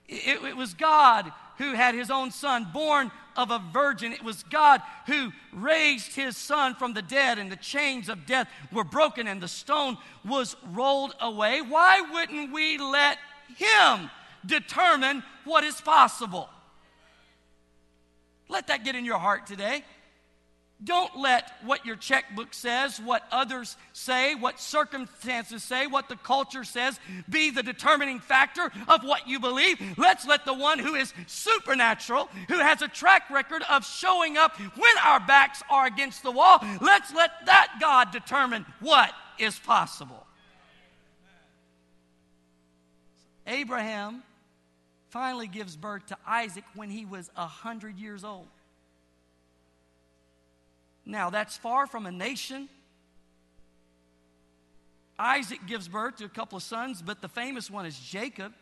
it, 0.09 0.43
it 0.45 0.57
was 0.57 0.75
God 0.75 1.33
who 1.59 1.73
had 1.73 1.95
his 1.95 2.11
own 2.11 2.31
son 2.31 2.67
born 2.73 3.11
of 3.37 3.51
a 3.51 3.63
virgin. 3.73 4.13
It 4.13 4.25
was 4.25 4.43
God 4.45 4.81
who 5.07 5.33
raised 5.53 6.15
his 6.15 6.37
son 6.37 6.75
from 6.75 6.95
the 6.95 7.03
dead, 7.03 7.39
and 7.39 7.51
the 7.51 7.57
chains 7.57 8.09
of 8.09 8.27
death 8.27 8.49
were 8.73 8.85
broken, 8.85 9.27
and 9.27 9.41
the 9.41 9.49
stone 9.49 9.97
was 10.25 10.57
rolled 10.73 11.15
away. 11.21 11.63
Why 11.63 12.01
wouldn't 12.01 12.53
we 12.53 12.79
let 12.79 13.19
him 13.57 14.11
determine 14.45 15.23
what 15.45 15.65
is 15.65 15.81
possible? 15.81 16.49
Let 18.49 18.69
that 18.69 18.85
get 18.85 18.95
in 18.95 19.05
your 19.05 19.19
heart 19.19 19.47
today. 19.47 19.85
Don't 20.83 21.17
let 21.17 21.51
what 21.65 21.87
your 21.87 21.97
checkbook 21.97 22.53
says, 22.53 22.99
what 22.99 23.23
others 23.31 23.77
say, 23.93 24.35
what 24.35 24.61
circumstances 24.61 25.63
say, 25.63 25.87
what 25.87 26.09
the 26.09 26.17
culture 26.17 26.65
says 26.65 26.99
be 27.29 27.51
the 27.51 27.63
determining 27.63 28.19
factor 28.19 28.71
of 28.89 29.03
what 29.03 29.27
you 29.27 29.39
believe. 29.39 29.79
Let's 29.97 30.27
let 30.27 30.45
the 30.45 30.53
one 30.53 30.79
who 30.79 30.95
is 30.95 31.15
supernatural, 31.27 32.29
who 32.49 32.59
has 32.59 32.83
a 32.83 32.89
track 32.89 33.31
record 33.31 33.63
of 33.71 33.87
showing 33.87 34.37
up 34.37 34.59
when 34.59 34.99
our 35.05 35.21
backs 35.21 35.63
are 35.71 35.87
against 35.87 36.23
the 36.23 36.33
wall, 36.33 36.59
let's 36.81 37.15
let 37.15 37.31
that 37.47 37.79
God 37.81 38.11
determine 38.11 38.67
what 38.81 39.11
is 39.39 39.59
possible. 39.59 40.27
Abraham 43.47 44.23
finally 45.15 45.47
gives 45.47 45.77
birth 45.77 46.05
to 46.07 46.17
Isaac 46.27 46.65
when 46.75 46.91
he 46.91 47.05
was 47.05 47.31
a 47.37 47.43
100 47.43 48.01
years 48.01 48.25
old. 48.25 48.49
Now, 51.07 51.31
that's 51.31 51.57
far 51.57 51.87
from 51.87 52.05
a 52.05 52.11
nation. 52.11 52.69
Isaac 55.17 55.61
gives 55.69 55.87
birth 55.87 56.17
to 56.17 56.25
a 56.25 56.29
couple 56.29 56.57
of 56.57 56.65
sons, 56.65 57.01
but 57.01 57.23
the 57.23 57.29
famous 57.29 57.71
one 57.71 57.87
is 57.87 57.97
Jacob. 57.97 58.55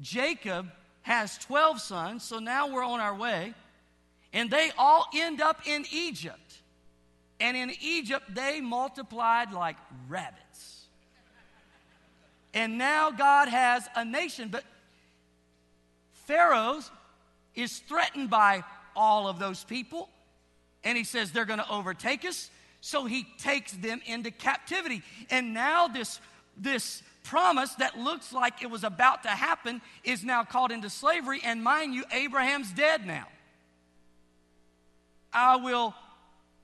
Jacob 0.00 0.70
has 1.02 1.36
12 1.38 1.80
sons, 1.80 2.22
so 2.22 2.38
now 2.38 2.72
we're 2.72 2.84
on 2.84 3.00
our 3.00 3.16
way. 3.16 3.54
And 4.32 4.48
they 4.52 4.70
all 4.78 5.08
end 5.16 5.40
up 5.40 5.66
in 5.66 5.84
Egypt. 5.90 6.62
And 7.40 7.56
in 7.56 7.72
Egypt, 7.80 8.32
they 8.32 8.60
multiplied 8.60 9.50
like 9.50 9.76
rabbits. 10.08 10.77
And 12.54 12.78
now 12.78 13.10
God 13.10 13.48
has 13.48 13.88
a 13.94 14.04
nation, 14.04 14.48
but 14.50 14.64
Pharaoh 16.26 16.80
is 17.54 17.78
threatened 17.80 18.30
by 18.30 18.64
all 18.96 19.28
of 19.28 19.38
those 19.38 19.64
people 19.64 20.08
and 20.84 20.96
he 20.96 21.04
says 21.04 21.32
they're 21.32 21.44
going 21.44 21.58
to 21.58 21.70
overtake 21.70 22.24
us. 22.24 22.50
So 22.80 23.04
he 23.04 23.26
takes 23.38 23.72
them 23.72 24.00
into 24.06 24.30
captivity. 24.30 25.02
And 25.30 25.52
now 25.52 25.88
this, 25.88 26.20
this 26.56 27.02
promise 27.24 27.74
that 27.74 27.98
looks 27.98 28.32
like 28.32 28.62
it 28.62 28.70
was 28.70 28.84
about 28.84 29.24
to 29.24 29.28
happen 29.28 29.82
is 30.04 30.24
now 30.24 30.44
called 30.44 30.70
into 30.70 30.88
slavery. 30.88 31.40
And 31.44 31.62
mind 31.62 31.94
you, 31.94 32.04
Abraham's 32.12 32.70
dead 32.72 33.06
now. 33.06 33.26
I 35.32 35.56
will 35.56 35.94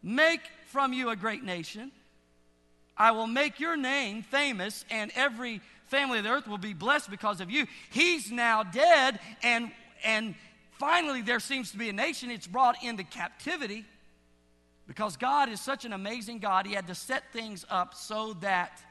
make 0.03 0.41
from 0.69 0.93
you 0.93 1.11
a 1.11 1.17
great 1.17 1.43
nation. 1.43 1.91
I 2.97 3.11
will 3.11 3.27
make 3.27 3.59
your 3.59 3.77
name 3.77 4.23
famous, 4.23 4.85
and 4.89 5.11
every 5.17 5.61
family 5.95 6.19
of 6.19 6.25
the 6.25 6.31
earth 6.31 6.49
will 6.49 6.59
be 6.59 6.75
blessed 6.75 7.09
because 7.09 7.41
of 7.41 7.51
you. 7.51 7.67
He's 7.91 8.33
now 8.33 8.65
dead, 8.65 9.21
and, 9.45 9.71
and 10.05 10.35
finally 10.73 11.23
there 11.23 11.39
seems 11.39 11.71
to 11.71 11.79
be 11.79 11.89
a 11.89 11.93
nation. 11.93 12.33
It's 12.33 12.49
brought 12.49 12.83
into 12.83 13.05
captivity. 13.05 13.85
Because 14.89 15.17
God 15.17 15.49
is 15.49 15.61
such 15.61 15.85
an 15.85 15.93
amazing 15.93 16.41
God, 16.41 16.67
He 16.67 16.75
had 16.75 16.89
to 16.89 16.95
set 16.95 17.33
things 17.33 17.65
up 17.71 17.95
so 17.95 18.35
that 18.41 18.83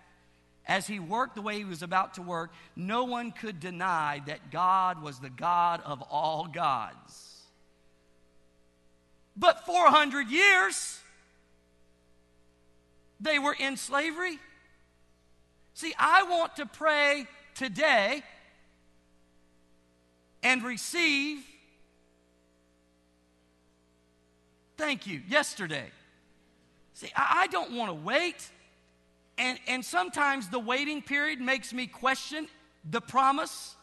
as 0.66 0.88
He 0.88 1.00
worked 1.00 1.36
the 1.36 1.42
way 1.42 1.58
He 1.58 1.66
was 1.66 1.84
about 1.84 2.14
to 2.14 2.22
work, 2.22 2.52
no 2.76 3.04
one 3.04 3.32
could 3.32 3.60
deny 3.60 4.22
that 4.26 4.50
God 4.50 5.04
was 5.04 5.20
the 5.20 5.30
God 5.30 5.82
of 5.86 6.02
all 6.04 6.48
gods. 6.48 7.42
But 9.36 9.66
400 9.66 10.30
years, 10.30 11.00
they 13.20 13.40
were 13.40 13.56
in 13.60 13.76
slavery. 13.76 14.40
See, 15.74 15.94
I 15.98 16.24
want 16.24 16.56
to 16.58 16.66
pray 16.66 17.28
today 17.56 18.24
and 20.42 20.64
receive 20.64 21.40
Thank 24.78 25.08
you. 25.08 25.22
Yesterday. 25.28 25.92
See, 26.94 27.12
I, 27.16 27.44
I 27.44 27.48
don't 27.48 27.74
want 27.74 27.90
to 27.90 27.96
wait. 27.96 28.50
And, 29.38 29.60
and 29.68 29.84
sometimes 29.84 30.50
the 30.50 30.60
waiting 30.60 31.02
period 31.02 31.40
makes 31.40 31.74
me 31.74 31.88
question 31.88 32.48
the 32.90 33.02
promise. 33.02 33.76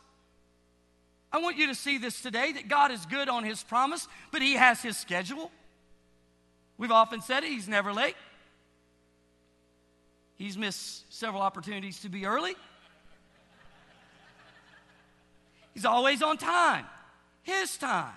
I 1.32 1.38
want 1.38 1.56
you 1.56 1.68
to 1.68 1.74
see 1.74 1.98
this 1.98 2.20
today 2.20 2.52
that 2.52 2.68
God 2.68 2.90
is 2.90 3.06
good 3.06 3.28
on 3.28 3.44
His 3.44 3.62
promise, 3.62 4.08
but 4.30 4.42
He 4.42 4.54
has 4.54 4.82
His 4.82 4.96
schedule. 4.96 5.50
We've 6.76 6.92
often 6.92 7.20
said 7.20 7.44
it, 7.44 7.50
He's 7.50 7.68
never 7.68 7.92
late. 7.92 8.16
He's 10.40 10.56
missed 10.56 11.12
several 11.12 11.42
opportunities 11.42 12.00
to 12.00 12.08
be 12.08 12.24
early. 12.24 12.54
He's 15.74 15.84
always 15.84 16.22
on 16.22 16.38
time, 16.38 16.86
His 17.42 17.76
time. 17.76 18.14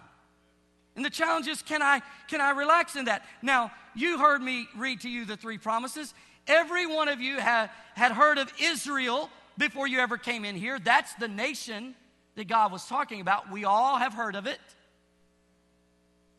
And 0.95 1.03
the 1.03 1.09
challenge 1.09 1.47
is 1.47 1.61
can 1.61 1.81
I, 1.81 2.01
can 2.29 2.39
I 2.39 2.51
relax 2.51 2.95
in 2.95 3.05
that? 3.05 3.25
Now, 3.41 3.73
you 3.93 4.19
heard 4.19 4.41
me 4.41 4.69
read 4.77 5.01
to 5.01 5.09
you 5.09 5.25
the 5.25 5.35
three 5.35 5.57
promises. 5.57 6.13
Every 6.47 6.87
one 6.87 7.09
of 7.09 7.19
you 7.19 7.39
had, 7.39 7.69
had 7.93 8.13
heard 8.13 8.37
of 8.37 8.49
Israel 8.57 9.29
before 9.57 9.85
you 9.85 9.99
ever 9.99 10.17
came 10.17 10.45
in 10.45 10.55
here. 10.55 10.79
That's 10.79 11.13
the 11.15 11.27
nation 11.27 11.93
that 12.35 12.47
God 12.47 12.71
was 12.71 12.85
talking 12.85 13.19
about. 13.19 13.51
We 13.51 13.65
all 13.65 13.97
have 13.97 14.13
heard 14.13 14.37
of 14.37 14.47
it. 14.47 14.59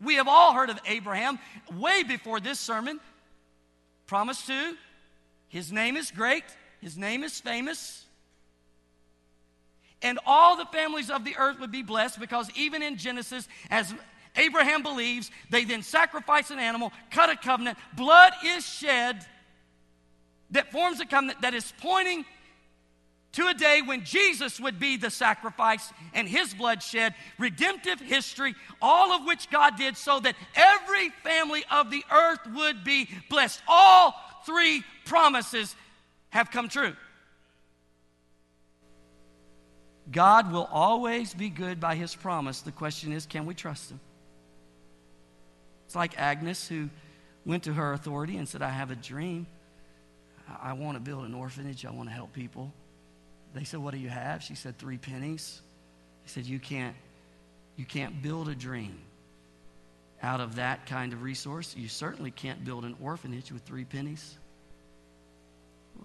We 0.00 0.14
have 0.14 0.28
all 0.28 0.54
heard 0.54 0.70
of 0.70 0.80
Abraham 0.86 1.38
way 1.76 2.04
before 2.04 2.40
this 2.40 2.58
sermon. 2.58 3.00
Promise 4.06 4.46
two, 4.46 4.76
his 5.54 5.70
name 5.70 5.96
is 5.96 6.10
great, 6.10 6.44
his 6.80 6.98
name 6.98 7.22
is 7.22 7.40
famous. 7.40 8.04
And 10.02 10.18
all 10.26 10.56
the 10.56 10.66
families 10.66 11.08
of 11.08 11.24
the 11.24 11.36
earth 11.38 11.60
would 11.60 11.72
be 11.72 11.82
blessed 11.82 12.20
because 12.20 12.50
even 12.56 12.82
in 12.82 12.98
Genesis, 12.98 13.48
as 13.70 13.94
Abraham 14.36 14.82
believes. 14.82 15.30
They 15.50 15.64
then 15.64 15.82
sacrifice 15.82 16.50
an 16.50 16.58
animal, 16.58 16.92
cut 17.10 17.30
a 17.30 17.36
covenant. 17.36 17.78
Blood 17.96 18.32
is 18.44 18.66
shed 18.66 19.24
that 20.50 20.72
forms 20.72 21.00
a 21.00 21.06
covenant 21.06 21.42
that 21.42 21.54
is 21.54 21.72
pointing 21.80 22.24
to 23.32 23.48
a 23.48 23.54
day 23.54 23.82
when 23.84 24.04
Jesus 24.04 24.60
would 24.60 24.78
be 24.78 24.96
the 24.96 25.10
sacrifice 25.10 25.92
and 26.12 26.28
his 26.28 26.54
blood 26.54 26.82
shed, 26.82 27.14
redemptive 27.38 28.00
history, 28.00 28.54
all 28.80 29.12
of 29.12 29.26
which 29.26 29.50
God 29.50 29.76
did 29.76 29.96
so 29.96 30.20
that 30.20 30.36
every 30.54 31.10
family 31.24 31.64
of 31.70 31.90
the 31.90 32.04
earth 32.12 32.40
would 32.54 32.84
be 32.84 33.08
blessed. 33.28 33.60
All 33.66 34.14
three 34.44 34.82
promises 35.04 35.74
have 36.30 36.50
come 36.50 36.68
true. 36.68 36.94
God 40.10 40.52
will 40.52 40.68
always 40.70 41.32
be 41.32 41.48
good 41.48 41.80
by 41.80 41.94
his 41.94 42.14
promise. 42.14 42.60
The 42.60 42.72
question 42.72 43.12
is, 43.12 43.26
can 43.26 43.46
we 43.46 43.54
trust 43.54 43.90
him? 43.90 44.00
It's 45.86 45.96
like 45.96 46.18
Agnes, 46.18 46.68
who 46.68 46.90
went 47.46 47.64
to 47.64 47.72
her 47.72 47.92
authority 47.92 48.36
and 48.36 48.48
said, 48.48 48.62
I 48.62 48.70
have 48.70 48.90
a 48.90 48.96
dream. 48.96 49.46
I 50.62 50.74
want 50.74 50.96
to 50.96 51.00
build 51.00 51.24
an 51.24 51.34
orphanage. 51.34 51.86
I 51.86 51.90
want 51.90 52.08
to 52.08 52.14
help 52.14 52.32
people. 52.32 52.72
They 53.54 53.64
said, 53.64 53.80
What 53.80 53.94
do 53.94 54.00
you 54.00 54.10
have? 54.10 54.42
She 54.42 54.54
said, 54.54 54.76
Three 54.76 54.98
pennies. 54.98 55.62
He 56.22 56.28
said, 56.28 56.44
You 56.44 56.58
can't, 56.58 56.94
you 57.76 57.86
can't 57.86 58.20
build 58.20 58.48
a 58.48 58.54
dream 58.54 58.98
out 60.24 60.40
of 60.40 60.56
that 60.56 60.86
kind 60.86 61.12
of 61.12 61.22
resource. 61.22 61.74
You 61.76 61.86
certainly 61.86 62.30
can't 62.30 62.64
build 62.64 62.86
an 62.86 62.96
orphanage 63.02 63.52
with 63.52 63.62
three 63.62 63.84
pennies. 63.84 64.38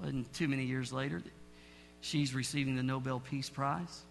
And 0.03 0.31
too 0.33 0.49
many 0.49 0.65
years 0.65 0.91
later, 0.91 1.23
she's 2.01 2.33
receiving 2.33 2.75
the 2.75 2.83
Nobel 2.83 3.21
Peace 3.21 3.49
Prize. 3.49 4.01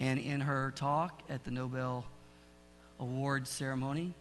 And 0.00 0.18
in 0.18 0.40
her 0.40 0.72
talk 0.74 1.22
at 1.28 1.44
the 1.44 1.50
Nobel 1.50 2.06
Award 2.98 3.46
ceremony, 3.46 4.14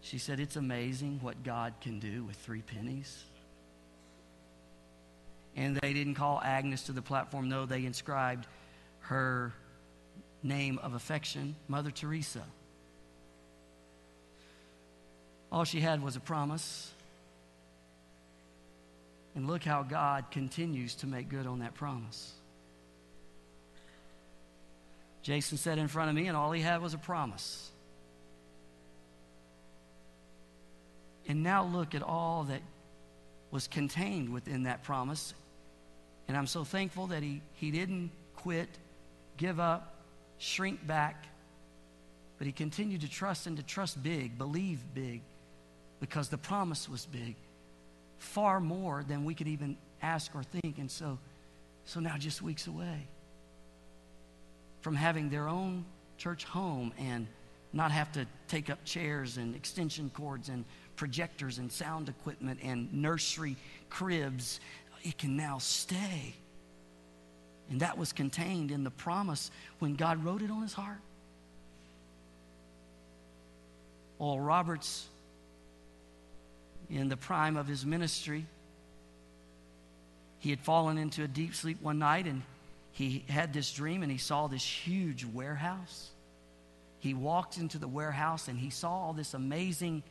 she 0.00 0.18
said, 0.18 0.40
It's 0.40 0.56
amazing 0.56 1.20
what 1.22 1.44
God 1.44 1.74
can 1.80 2.00
do 2.00 2.24
with 2.24 2.36
three 2.36 2.62
pennies. 2.62 3.24
And 5.54 5.76
they 5.76 5.92
didn't 5.92 6.16
call 6.16 6.40
Agnes 6.42 6.82
to 6.84 6.92
the 6.92 7.00
platform, 7.00 7.48
no, 7.48 7.64
they 7.64 7.84
inscribed 7.84 8.46
her 9.00 9.54
name 10.42 10.78
of 10.82 10.94
affection, 10.94 11.54
Mother 11.68 11.92
Teresa. 11.92 12.42
All 15.56 15.64
she 15.64 15.80
had 15.80 16.02
was 16.02 16.16
a 16.16 16.20
promise. 16.20 16.92
And 19.34 19.46
look 19.46 19.64
how 19.64 19.84
God 19.84 20.26
continues 20.30 20.96
to 20.96 21.06
make 21.06 21.30
good 21.30 21.46
on 21.46 21.60
that 21.60 21.72
promise. 21.72 22.34
Jason 25.22 25.56
sat 25.56 25.78
in 25.78 25.88
front 25.88 26.10
of 26.10 26.14
me, 26.14 26.26
and 26.26 26.36
all 26.36 26.52
he 26.52 26.60
had 26.60 26.82
was 26.82 26.92
a 26.92 26.98
promise. 26.98 27.70
And 31.26 31.42
now 31.42 31.64
look 31.64 31.94
at 31.94 32.02
all 32.02 32.44
that 32.50 32.60
was 33.50 33.66
contained 33.66 34.34
within 34.34 34.64
that 34.64 34.82
promise. 34.82 35.32
And 36.28 36.36
I'm 36.36 36.46
so 36.46 36.64
thankful 36.64 37.06
that 37.06 37.22
he, 37.22 37.40
he 37.54 37.70
didn't 37.70 38.10
quit, 38.34 38.68
give 39.38 39.58
up, 39.58 40.02
shrink 40.36 40.86
back, 40.86 41.24
but 42.36 42.46
he 42.46 42.52
continued 42.52 43.00
to 43.00 43.08
trust 43.08 43.46
and 43.46 43.56
to 43.56 43.62
trust 43.62 44.02
big, 44.02 44.36
believe 44.36 44.80
big, 44.92 45.22
because 46.00 46.28
the 46.28 46.38
promise 46.38 46.88
was 46.88 47.06
big, 47.06 47.36
far 48.18 48.60
more 48.60 49.04
than 49.06 49.24
we 49.24 49.34
could 49.34 49.48
even 49.48 49.76
ask 50.02 50.34
or 50.34 50.42
think. 50.42 50.78
And 50.78 50.90
so, 50.90 51.18
so 51.84 52.00
now 52.00 52.16
just 52.16 52.42
weeks 52.42 52.66
away 52.66 53.06
from 54.80 54.94
having 54.94 55.30
their 55.30 55.48
own 55.48 55.84
church 56.18 56.44
home 56.44 56.92
and 56.98 57.26
not 57.72 57.90
have 57.90 58.12
to 58.12 58.26
take 58.48 58.70
up 58.70 58.84
chairs 58.84 59.36
and 59.36 59.54
extension 59.54 60.10
cords 60.14 60.48
and 60.48 60.64
projectors 60.96 61.58
and 61.58 61.70
sound 61.70 62.08
equipment 62.08 62.60
and 62.62 62.92
nursery 62.92 63.56
cribs. 63.90 64.60
It 65.02 65.18
can 65.18 65.36
now 65.36 65.58
stay. 65.58 66.34
And 67.70 67.80
that 67.80 67.98
was 67.98 68.12
contained 68.12 68.70
in 68.70 68.84
the 68.84 68.90
promise 68.90 69.50
when 69.78 69.94
God 69.94 70.24
wrote 70.24 70.42
it 70.42 70.50
on 70.50 70.62
his 70.62 70.72
heart. 70.72 71.00
Oral 74.18 74.40
Roberts, 74.40 75.06
in 76.90 77.08
the 77.08 77.16
prime 77.16 77.56
of 77.56 77.66
his 77.66 77.84
ministry, 77.84 78.46
he 80.38 80.50
had 80.50 80.60
fallen 80.60 80.98
into 80.98 81.22
a 81.22 81.28
deep 81.28 81.54
sleep 81.54 81.80
one 81.82 81.98
night 81.98 82.26
and 82.26 82.42
he 82.92 83.24
had 83.28 83.52
this 83.52 83.72
dream 83.72 84.02
and 84.02 84.10
he 84.10 84.18
saw 84.18 84.46
this 84.46 84.64
huge 84.64 85.24
warehouse. 85.24 86.10
He 86.98 87.14
walked 87.14 87.58
into 87.58 87.78
the 87.78 87.88
warehouse 87.88 88.48
and 88.48 88.58
he 88.58 88.70
saw 88.70 88.90
all 88.90 89.12
this 89.12 89.34
amazing 89.34 90.02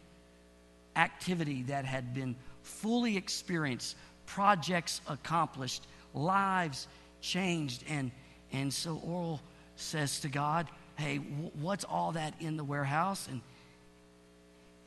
activity 0.96 1.64
that 1.64 1.86
had 1.86 2.14
been 2.14 2.36
fully 2.62 3.18
experienced, 3.18 3.96
projects 4.26 5.02
accomplished, 5.08 5.88
lives 6.14 6.88
changed. 7.22 7.84
And, 7.90 8.12
and 8.52 8.74
so 8.74 9.02
Oral 9.04 9.42
says 9.76 10.20
to 10.22 10.30
God, 10.30 10.68
Hey, 10.96 11.18
what's 11.18 11.84
all 11.84 12.14
that 12.14 12.34
in 12.40 12.56
the 12.56 12.64
warehouse? 12.64 13.28
And, 13.28 13.42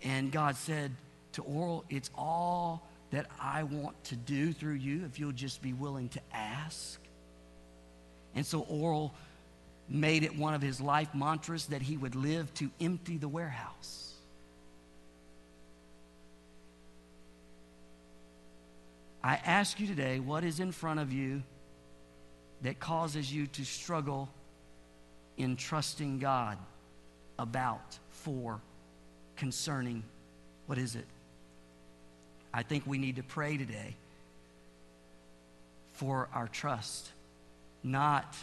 and 0.03 0.33
God 0.33 0.57
said 0.57 0.93
to 1.39 1.45
Oral, 1.45 1.85
It's 1.89 2.11
all 2.17 2.83
that 3.11 3.27
I 3.41 3.63
want 3.63 4.03
to 4.05 4.17
do 4.17 4.53
through 4.53 4.75
you 4.75 5.05
if 5.07 5.19
you'll 5.19 5.33
just 5.33 5.63
be 5.63 5.73
willing 5.73 6.09
to 6.11 6.21
ask. 6.33 7.01
And 8.35 8.45
so 8.45 8.61
Oral 8.61 9.15
made 9.89 10.25
it 10.25 10.37
one 10.37 10.55
of 10.55 10.61
his 10.61 10.81
life 10.81 11.15
mantras 11.15 11.67
that 11.67 11.81
he 11.81 11.97
would 11.97 12.15
live 12.15 12.53
to 12.55 12.71
empty 12.81 13.17
the 13.17 13.29
warehouse. 13.29 14.15
I 19.23 19.37
ask 19.37 19.79
you 19.79 19.87
today 19.87 20.19
what 20.21 20.43
is 20.45 20.61
in 20.61 20.73
front 20.73 21.01
of 21.01 21.13
you 21.13 21.43
that 22.63 22.81
causes 22.81 23.33
you 23.33 23.47
to 23.47 23.65
struggle 23.65 24.29
in 25.37 25.55
trusting 25.55 26.19
God 26.19 26.59
about, 27.39 27.97
for, 28.11 28.61
concerning, 29.37 30.03
what 30.67 30.79
is 30.79 30.97
it? 30.97 31.07
I 32.53 32.63
think 32.63 32.87
we 32.87 32.99
need 32.99 33.17
to 33.17 33.23
pray 33.23 33.57
today 33.57 33.95
for 35.95 36.29
our 36.33 36.49
trust. 36.49 37.11
Not, 37.83 38.37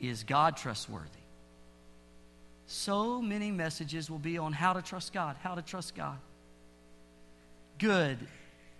is 0.00 0.24
God 0.24 0.56
trustworthy? 0.56 1.08
So 2.66 3.20
many 3.20 3.50
messages 3.50 4.10
will 4.10 4.18
be 4.18 4.38
on 4.38 4.52
how 4.52 4.72
to 4.72 4.82
trust 4.82 5.12
God, 5.12 5.36
how 5.42 5.54
to 5.54 5.62
trust 5.62 5.94
God. 5.94 6.18
Good 7.78 8.18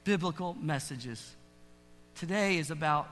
biblical 0.05 0.57
messages. 0.61 1.35
Today 2.15 2.59
is 2.59 2.71
about 2.71 3.09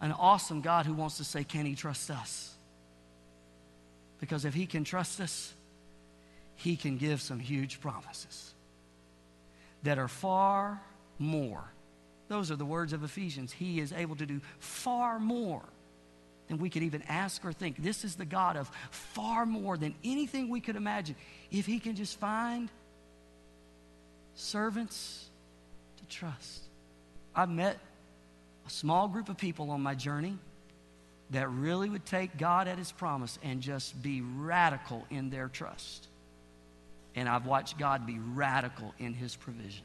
an 0.00 0.12
awesome 0.12 0.60
God 0.60 0.86
who 0.86 0.94
wants 0.94 1.16
to 1.18 1.24
say, 1.24 1.44
Can 1.44 1.64
He 1.64 1.74
trust 1.74 2.10
us? 2.10 2.54
Because 4.20 4.44
if 4.44 4.54
He 4.54 4.66
can 4.66 4.84
trust 4.84 5.20
us, 5.20 5.52
He 6.56 6.76
can 6.76 6.98
give 6.98 7.20
some 7.20 7.38
huge 7.38 7.80
promises 7.80 8.51
that 9.82 9.98
are 9.98 10.08
far 10.08 10.80
more. 11.18 11.64
Those 12.28 12.50
are 12.50 12.56
the 12.56 12.64
words 12.64 12.92
of 12.92 13.04
Ephesians. 13.04 13.52
He 13.52 13.80
is 13.80 13.92
able 13.92 14.16
to 14.16 14.26
do 14.26 14.40
far 14.58 15.18
more 15.18 15.62
than 16.48 16.58
we 16.58 16.70
could 16.70 16.82
even 16.82 17.02
ask 17.08 17.44
or 17.44 17.52
think. 17.52 17.82
This 17.82 18.04
is 18.04 18.14
the 18.14 18.24
God 18.24 18.56
of 18.56 18.70
far 18.90 19.46
more 19.46 19.76
than 19.76 19.94
anything 20.04 20.48
we 20.48 20.60
could 20.60 20.76
imagine. 20.76 21.16
If 21.50 21.66
He 21.66 21.78
can 21.78 21.94
just 21.94 22.18
find 22.18 22.70
servants 24.34 25.26
to 25.98 26.04
trust. 26.06 26.62
I've 27.34 27.50
met 27.50 27.78
a 28.66 28.70
small 28.70 29.08
group 29.08 29.28
of 29.28 29.36
people 29.36 29.70
on 29.70 29.82
my 29.82 29.94
journey 29.94 30.38
that 31.30 31.50
really 31.50 31.88
would 31.88 32.04
take 32.06 32.36
God 32.36 32.68
at 32.68 32.78
His 32.78 32.92
promise 32.92 33.38
and 33.42 33.60
just 33.60 34.00
be 34.02 34.20
radical 34.20 35.04
in 35.10 35.30
their 35.30 35.48
trust. 35.48 36.08
And 37.14 37.28
I've 37.28 37.46
watched 37.46 37.78
God 37.78 38.06
be 38.06 38.18
radical 38.18 38.94
in 38.98 39.14
His 39.14 39.36
provision. 39.36 39.84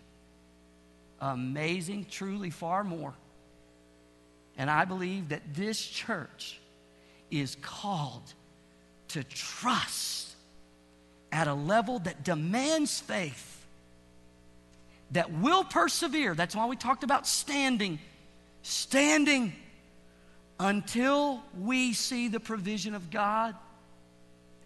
Amazing, 1.19 2.07
truly 2.09 2.49
far 2.49 2.83
more. 2.83 3.13
And 4.57 4.69
I 4.69 4.85
believe 4.85 5.29
that 5.29 5.41
this 5.53 5.83
church 5.85 6.59
is 7.29 7.57
called 7.61 8.33
to 9.09 9.23
trust 9.23 10.35
at 11.31 11.47
a 11.47 11.53
level 11.53 11.99
that 11.99 12.23
demands 12.23 12.99
faith 12.99 13.65
that 15.11 15.31
will 15.31 15.63
persevere. 15.63 16.35
That's 16.35 16.55
why 16.55 16.65
we 16.65 16.75
talked 16.75 17.03
about 17.03 17.27
standing. 17.27 17.99
Standing 18.61 19.53
until 20.59 21.41
we 21.59 21.93
see 21.93 22.27
the 22.27 22.39
provision 22.39 22.95
of 22.95 23.09
God. 23.09 23.55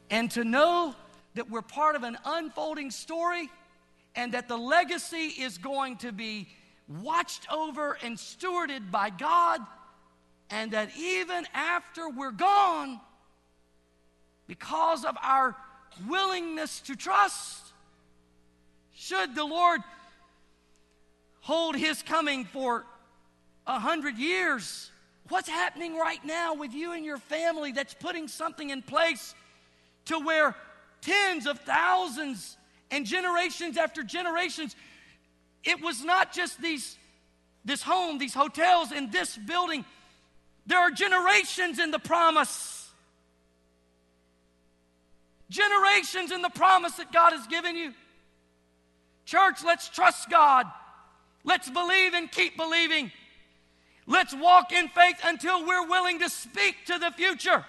And 0.09 0.31
to 0.31 0.43
know 0.43 0.95
that 1.35 1.49
we're 1.49 1.61
part 1.61 1.95
of 1.95 2.03
an 2.03 2.17
unfolding 2.25 2.91
story 2.91 3.49
and 4.15 4.33
that 4.33 4.47
the 4.47 4.57
legacy 4.57 5.27
is 5.27 5.57
going 5.57 5.97
to 5.97 6.11
be 6.11 6.47
watched 7.01 7.47
over 7.51 7.97
and 8.03 8.17
stewarded 8.17 8.91
by 8.91 9.09
God, 9.09 9.61
and 10.49 10.71
that 10.71 10.89
even 10.97 11.45
after 11.53 12.09
we're 12.09 12.31
gone, 12.31 12.99
because 14.47 15.05
of 15.05 15.15
our 15.23 15.55
willingness 16.09 16.81
to 16.81 16.95
trust, 16.95 17.63
should 18.93 19.33
the 19.35 19.45
Lord 19.45 19.81
hold 21.39 21.75
his 21.75 22.03
coming 22.03 22.43
for 22.43 22.85
a 23.65 23.79
hundred 23.79 24.17
years. 24.17 24.91
What's 25.29 25.47
happening 25.47 25.95
right 25.95 26.23
now 26.25 26.53
with 26.55 26.73
you 26.73 26.91
and 26.91 27.05
your 27.05 27.17
family 27.17 27.71
that's 27.71 27.93
putting 27.93 28.27
something 28.27 28.69
in 28.69 28.81
place 28.81 29.33
to 30.05 30.19
where 30.19 30.55
tens 31.01 31.45
of 31.45 31.59
thousands 31.59 32.57
and 32.89 33.05
generations 33.05 33.77
after 33.77 34.03
generations 34.03 34.75
it 35.63 35.81
was 35.81 36.03
not 36.03 36.33
just 36.33 36.61
these, 36.61 36.97
this 37.63 37.83
home, 37.83 38.17
these 38.17 38.33
hotels, 38.33 38.91
in 38.91 39.11
this 39.11 39.37
building. 39.37 39.85
There 40.65 40.79
are 40.79 40.91
generations 40.91 41.79
in 41.79 41.91
the 41.91 41.99
promise. 41.99 42.89
Generations 45.49 46.31
in 46.31 46.41
the 46.41 46.49
promise 46.49 46.93
that 46.93 47.11
God 47.11 47.33
has 47.33 47.45
given 47.47 47.75
you. 47.75 47.93
Church, 49.25 49.63
let's 49.63 49.89
trust 49.89 50.29
God. 50.29 50.65
Let's 51.43 51.69
believe 51.69 52.13
and 52.13 52.31
keep 52.31 52.57
believing. 52.57 53.11
Let's 54.07 54.33
walk 54.33 54.71
in 54.71 54.87
faith 54.89 55.17
until 55.23 55.65
we're 55.65 55.87
willing 55.87 56.19
to 56.19 56.29
speak 56.29 56.85
to 56.87 56.97
the 56.97 57.11
future. 57.11 57.65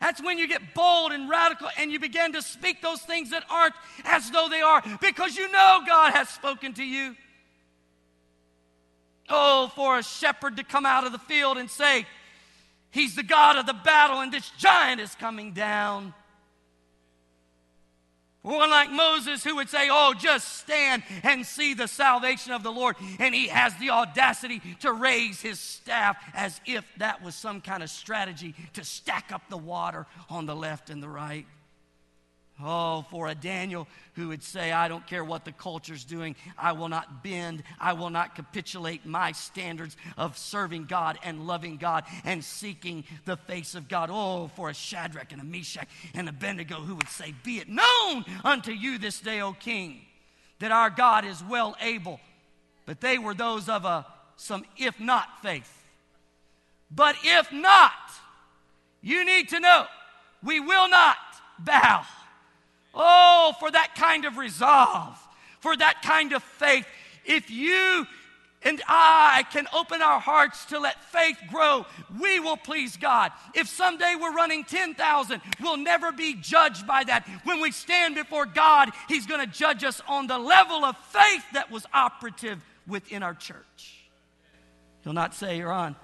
That's 0.00 0.22
when 0.22 0.38
you 0.38 0.48
get 0.48 0.74
bold 0.74 1.12
and 1.12 1.28
radical 1.28 1.68
and 1.78 1.92
you 1.92 2.00
begin 2.00 2.32
to 2.32 2.42
speak 2.42 2.80
those 2.80 3.00
things 3.02 3.30
that 3.30 3.44
aren't 3.50 3.74
as 4.04 4.30
though 4.30 4.48
they 4.48 4.62
are 4.62 4.82
because 5.00 5.36
you 5.36 5.50
know 5.52 5.80
God 5.86 6.12
has 6.12 6.28
spoken 6.30 6.72
to 6.74 6.84
you. 6.84 7.14
Oh, 9.28 9.70
for 9.76 9.98
a 9.98 10.02
shepherd 10.02 10.56
to 10.56 10.64
come 10.64 10.86
out 10.86 11.04
of 11.04 11.12
the 11.12 11.18
field 11.18 11.58
and 11.58 11.70
say, 11.70 12.06
He's 12.90 13.14
the 13.14 13.22
God 13.22 13.56
of 13.56 13.66
the 13.66 13.74
battle 13.74 14.20
and 14.20 14.32
this 14.32 14.50
giant 14.58 15.00
is 15.00 15.14
coming 15.14 15.52
down. 15.52 16.14
One 18.42 18.70
like 18.70 18.90
Moses 18.90 19.44
who 19.44 19.56
would 19.56 19.68
say, 19.68 19.88
Oh, 19.90 20.14
just 20.18 20.58
stand 20.58 21.02
and 21.22 21.44
see 21.44 21.74
the 21.74 21.86
salvation 21.86 22.52
of 22.52 22.62
the 22.62 22.72
Lord. 22.72 22.96
And 23.18 23.34
he 23.34 23.48
has 23.48 23.76
the 23.76 23.90
audacity 23.90 24.62
to 24.80 24.92
raise 24.92 25.42
his 25.42 25.60
staff 25.60 26.16
as 26.32 26.58
if 26.64 26.84
that 26.98 27.22
was 27.22 27.34
some 27.34 27.60
kind 27.60 27.82
of 27.82 27.90
strategy 27.90 28.54
to 28.74 28.84
stack 28.84 29.30
up 29.30 29.42
the 29.50 29.58
water 29.58 30.06
on 30.30 30.46
the 30.46 30.56
left 30.56 30.88
and 30.88 31.02
the 31.02 31.08
right. 31.08 31.46
Oh, 32.62 33.04
for 33.10 33.28
a 33.28 33.34
Daniel 33.34 33.86
who 34.14 34.28
would 34.28 34.42
say, 34.42 34.72
I 34.72 34.88
don't 34.88 35.06
care 35.06 35.24
what 35.24 35.44
the 35.44 35.52
culture's 35.52 36.04
doing, 36.04 36.36
I 36.58 36.72
will 36.72 36.88
not 36.88 37.22
bend, 37.22 37.62
I 37.78 37.92
will 37.92 38.10
not 38.10 38.34
capitulate 38.34 39.06
my 39.06 39.32
standards 39.32 39.96
of 40.18 40.36
serving 40.36 40.86
God 40.86 41.18
and 41.22 41.46
loving 41.46 41.76
God 41.76 42.04
and 42.24 42.44
seeking 42.44 43.04
the 43.24 43.36
face 43.36 43.74
of 43.74 43.88
God. 43.88 44.10
Oh, 44.12 44.48
for 44.56 44.68
a 44.68 44.74
Shadrach 44.74 45.32
and 45.32 45.40
a 45.40 45.44
Meshach 45.44 45.88
and 46.14 46.26
a 46.26 46.30
Abednego 46.30 46.76
who 46.76 46.94
would 46.94 47.08
say, 47.08 47.34
Be 47.44 47.58
it 47.58 47.68
known 47.68 48.24
unto 48.44 48.72
you 48.72 48.98
this 48.98 49.20
day, 49.20 49.40
O 49.40 49.52
King, 49.52 50.00
that 50.58 50.72
our 50.72 50.90
God 50.90 51.24
is 51.24 51.44
well 51.44 51.76
able. 51.80 52.18
But 52.86 53.00
they 53.00 53.18
were 53.18 53.34
those 53.34 53.68
of 53.68 53.84
a 53.84 54.06
some 54.36 54.64
if 54.78 54.98
not 54.98 55.42
faith. 55.42 55.84
But 56.90 57.14
if 57.22 57.52
not, 57.52 57.92
you 59.02 59.24
need 59.24 59.50
to 59.50 59.60
know 59.60 59.84
we 60.42 60.60
will 60.60 60.88
not 60.88 61.18
bow. 61.58 62.04
Oh, 62.94 63.54
for 63.58 63.70
that 63.70 63.94
kind 63.94 64.24
of 64.24 64.36
resolve, 64.36 65.18
for 65.60 65.76
that 65.76 66.02
kind 66.02 66.32
of 66.32 66.42
faith. 66.42 66.86
If 67.24 67.50
you 67.50 68.06
and 68.62 68.82
I 68.86 69.44
can 69.52 69.66
open 69.74 70.02
our 70.02 70.20
hearts 70.20 70.66
to 70.66 70.78
let 70.78 71.02
faith 71.04 71.38
grow, 71.48 71.86
we 72.20 72.40
will 72.40 72.56
please 72.56 72.96
God. 72.96 73.32
If 73.54 73.68
someday 73.68 74.16
we're 74.20 74.34
running 74.34 74.64
10,000, 74.64 75.40
we'll 75.60 75.78
never 75.78 76.12
be 76.12 76.34
judged 76.34 76.86
by 76.86 77.04
that. 77.04 77.26
When 77.44 77.60
we 77.60 77.70
stand 77.70 78.16
before 78.16 78.46
God, 78.46 78.90
He's 79.08 79.26
going 79.26 79.40
to 79.40 79.46
judge 79.46 79.82
us 79.84 80.02
on 80.06 80.26
the 80.26 80.38
level 80.38 80.84
of 80.84 80.96
faith 80.96 81.44
that 81.54 81.70
was 81.70 81.86
operative 81.94 82.62
within 82.86 83.22
our 83.22 83.34
church. 83.34 84.00
He'll 85.04 85.14
not 85.14 85.34
say, 85.34 85.56
You're 85.56 85.72
on 85.72 85.96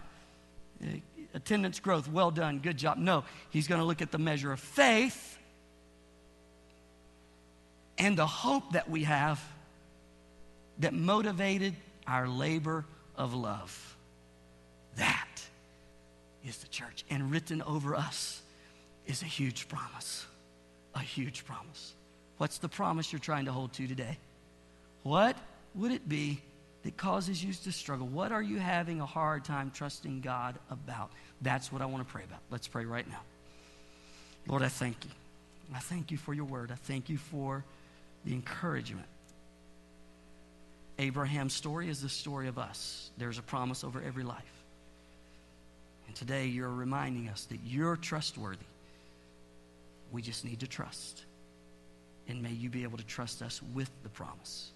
eh, 0.83 1.01
attendance 1.35 1.79
growth, 1.81 2.11
well 2.11 2.31
done, 2.31 2.61
good 2.61 2.79
job. 2.79 2.97
No, 2.97 3.25
He's 3.51 3.69
going 3.69 3.81
to 3.81 3.87
look 3.87 4.01
at 4.01 4.13
the 4.13 4.19
measure 4.19 4.53
of 4.53 4.61
faith 4.61 5.36
and 7.99 8.17
the 8.17 8.27
hope 8.27 8.73
that 8.73 8.91
we 8.91 9.05
have 9.05 9.43
that 10.79 10.93
motivated 10.93 11.75
our 12.07 12.29
labor 12.29 12.85
of 13.17 13.35
love. 13.35 13.97
That 14.97 15.29
is 16.47 16.59
the 16.59 16.69
church. 16.69 17.05
And 17.11 17.31
written 17.31 17.63
over 17.63 17.95
us 17.95 18.41
is 19.07 19.23
a 19.23 19.27
huge 19.27 19.69
promise. 19.69 20.27
A 20.95 21.01
huge 21.01 21.45
promise. 21.45 21.95
What's 22.39 22.59
the 22.59 22.69
promise 22.69 23.13
you're 23.13 23.21
trying 23.21 23.47
to 23.47 23.53
hold 23.53 23.73
to 23.75 23.87
today? 23.87 24.19
What 25.03 25.37
would 25.75 25.93
it 25.93 26.09
be 26.09 26.41
that 26.83 26.97
causes 26.97 27.43
you 27.43 27.53
to 27.53 27.73
struggle? 27.73 28.07
What 28.07 28.33
are 28.33 28.43
you 28.43 28.59
having 28.59 29.01
a 29.01 29.07
hard 29.07 29.45
time 29.45 29.71
trusting 29.75 30.21
God 30.21 30.57
about? 30.71 31.11
That's 31.43 31.73
what 31.73 31.83
I 31.83 31.87
want 31.87 32.07
to 32.07 32.13
pray 32.13 32.25
about. 32.25 32.41
Let's 32.51 32.69
pray 32.69 32.85
right 32.85 33.09
now. 33.09 33.21
Lord, 34.47 34.63
I 34.63 34.69
thank 34.69 35.05
you. 35.05 35.11
I 35.75 35.81
thank 35.81 36.11
you 36.11 36.17
for 36.17 36.33
your 36.33 36.45
word. 36.45 36.71
I 36.71 36.77
thank 36.77 37.09
you 37.09 37.19
for 37.19 37.65
the 38.27 38.35
encouragement. 38.35 39.07
Abraham's 40.99 41.55
story 41.55 41.89
is 41.89 42.03
the 42.03 42.09
story 42.09 42.49
of 42.49 42.59
us. 42.59 43.11
There's 43.17 43.39
a 43.39 43.43
promise 43.43 43.85
over 43.85 44.03
every 44.03 44.25
life. 44.25 44.43
And 46.09 46.17
today 46.17 46.47
you're 46.47 46.69
reminding 46.69 47.29
us 47.29 47.45
that 47.47 47.61
you're 47.65 47.97
trustworthy. 47.97 48.67
We 50.11 50.23
just 50.23 50.45
need 50.45 50.61
to 50.61 50.67
trust. 50.67 51.25
And 52.29 52.43
may 52.43 52.51
you 52.51 52.69
be 52.69 52.83
able 52.83 52.99
to 52.99 53.07
trust 53.07 53.43
us 53.43 53.63
with 53.75 53.91
the 54.03 54.09
promise. 54.09 54.73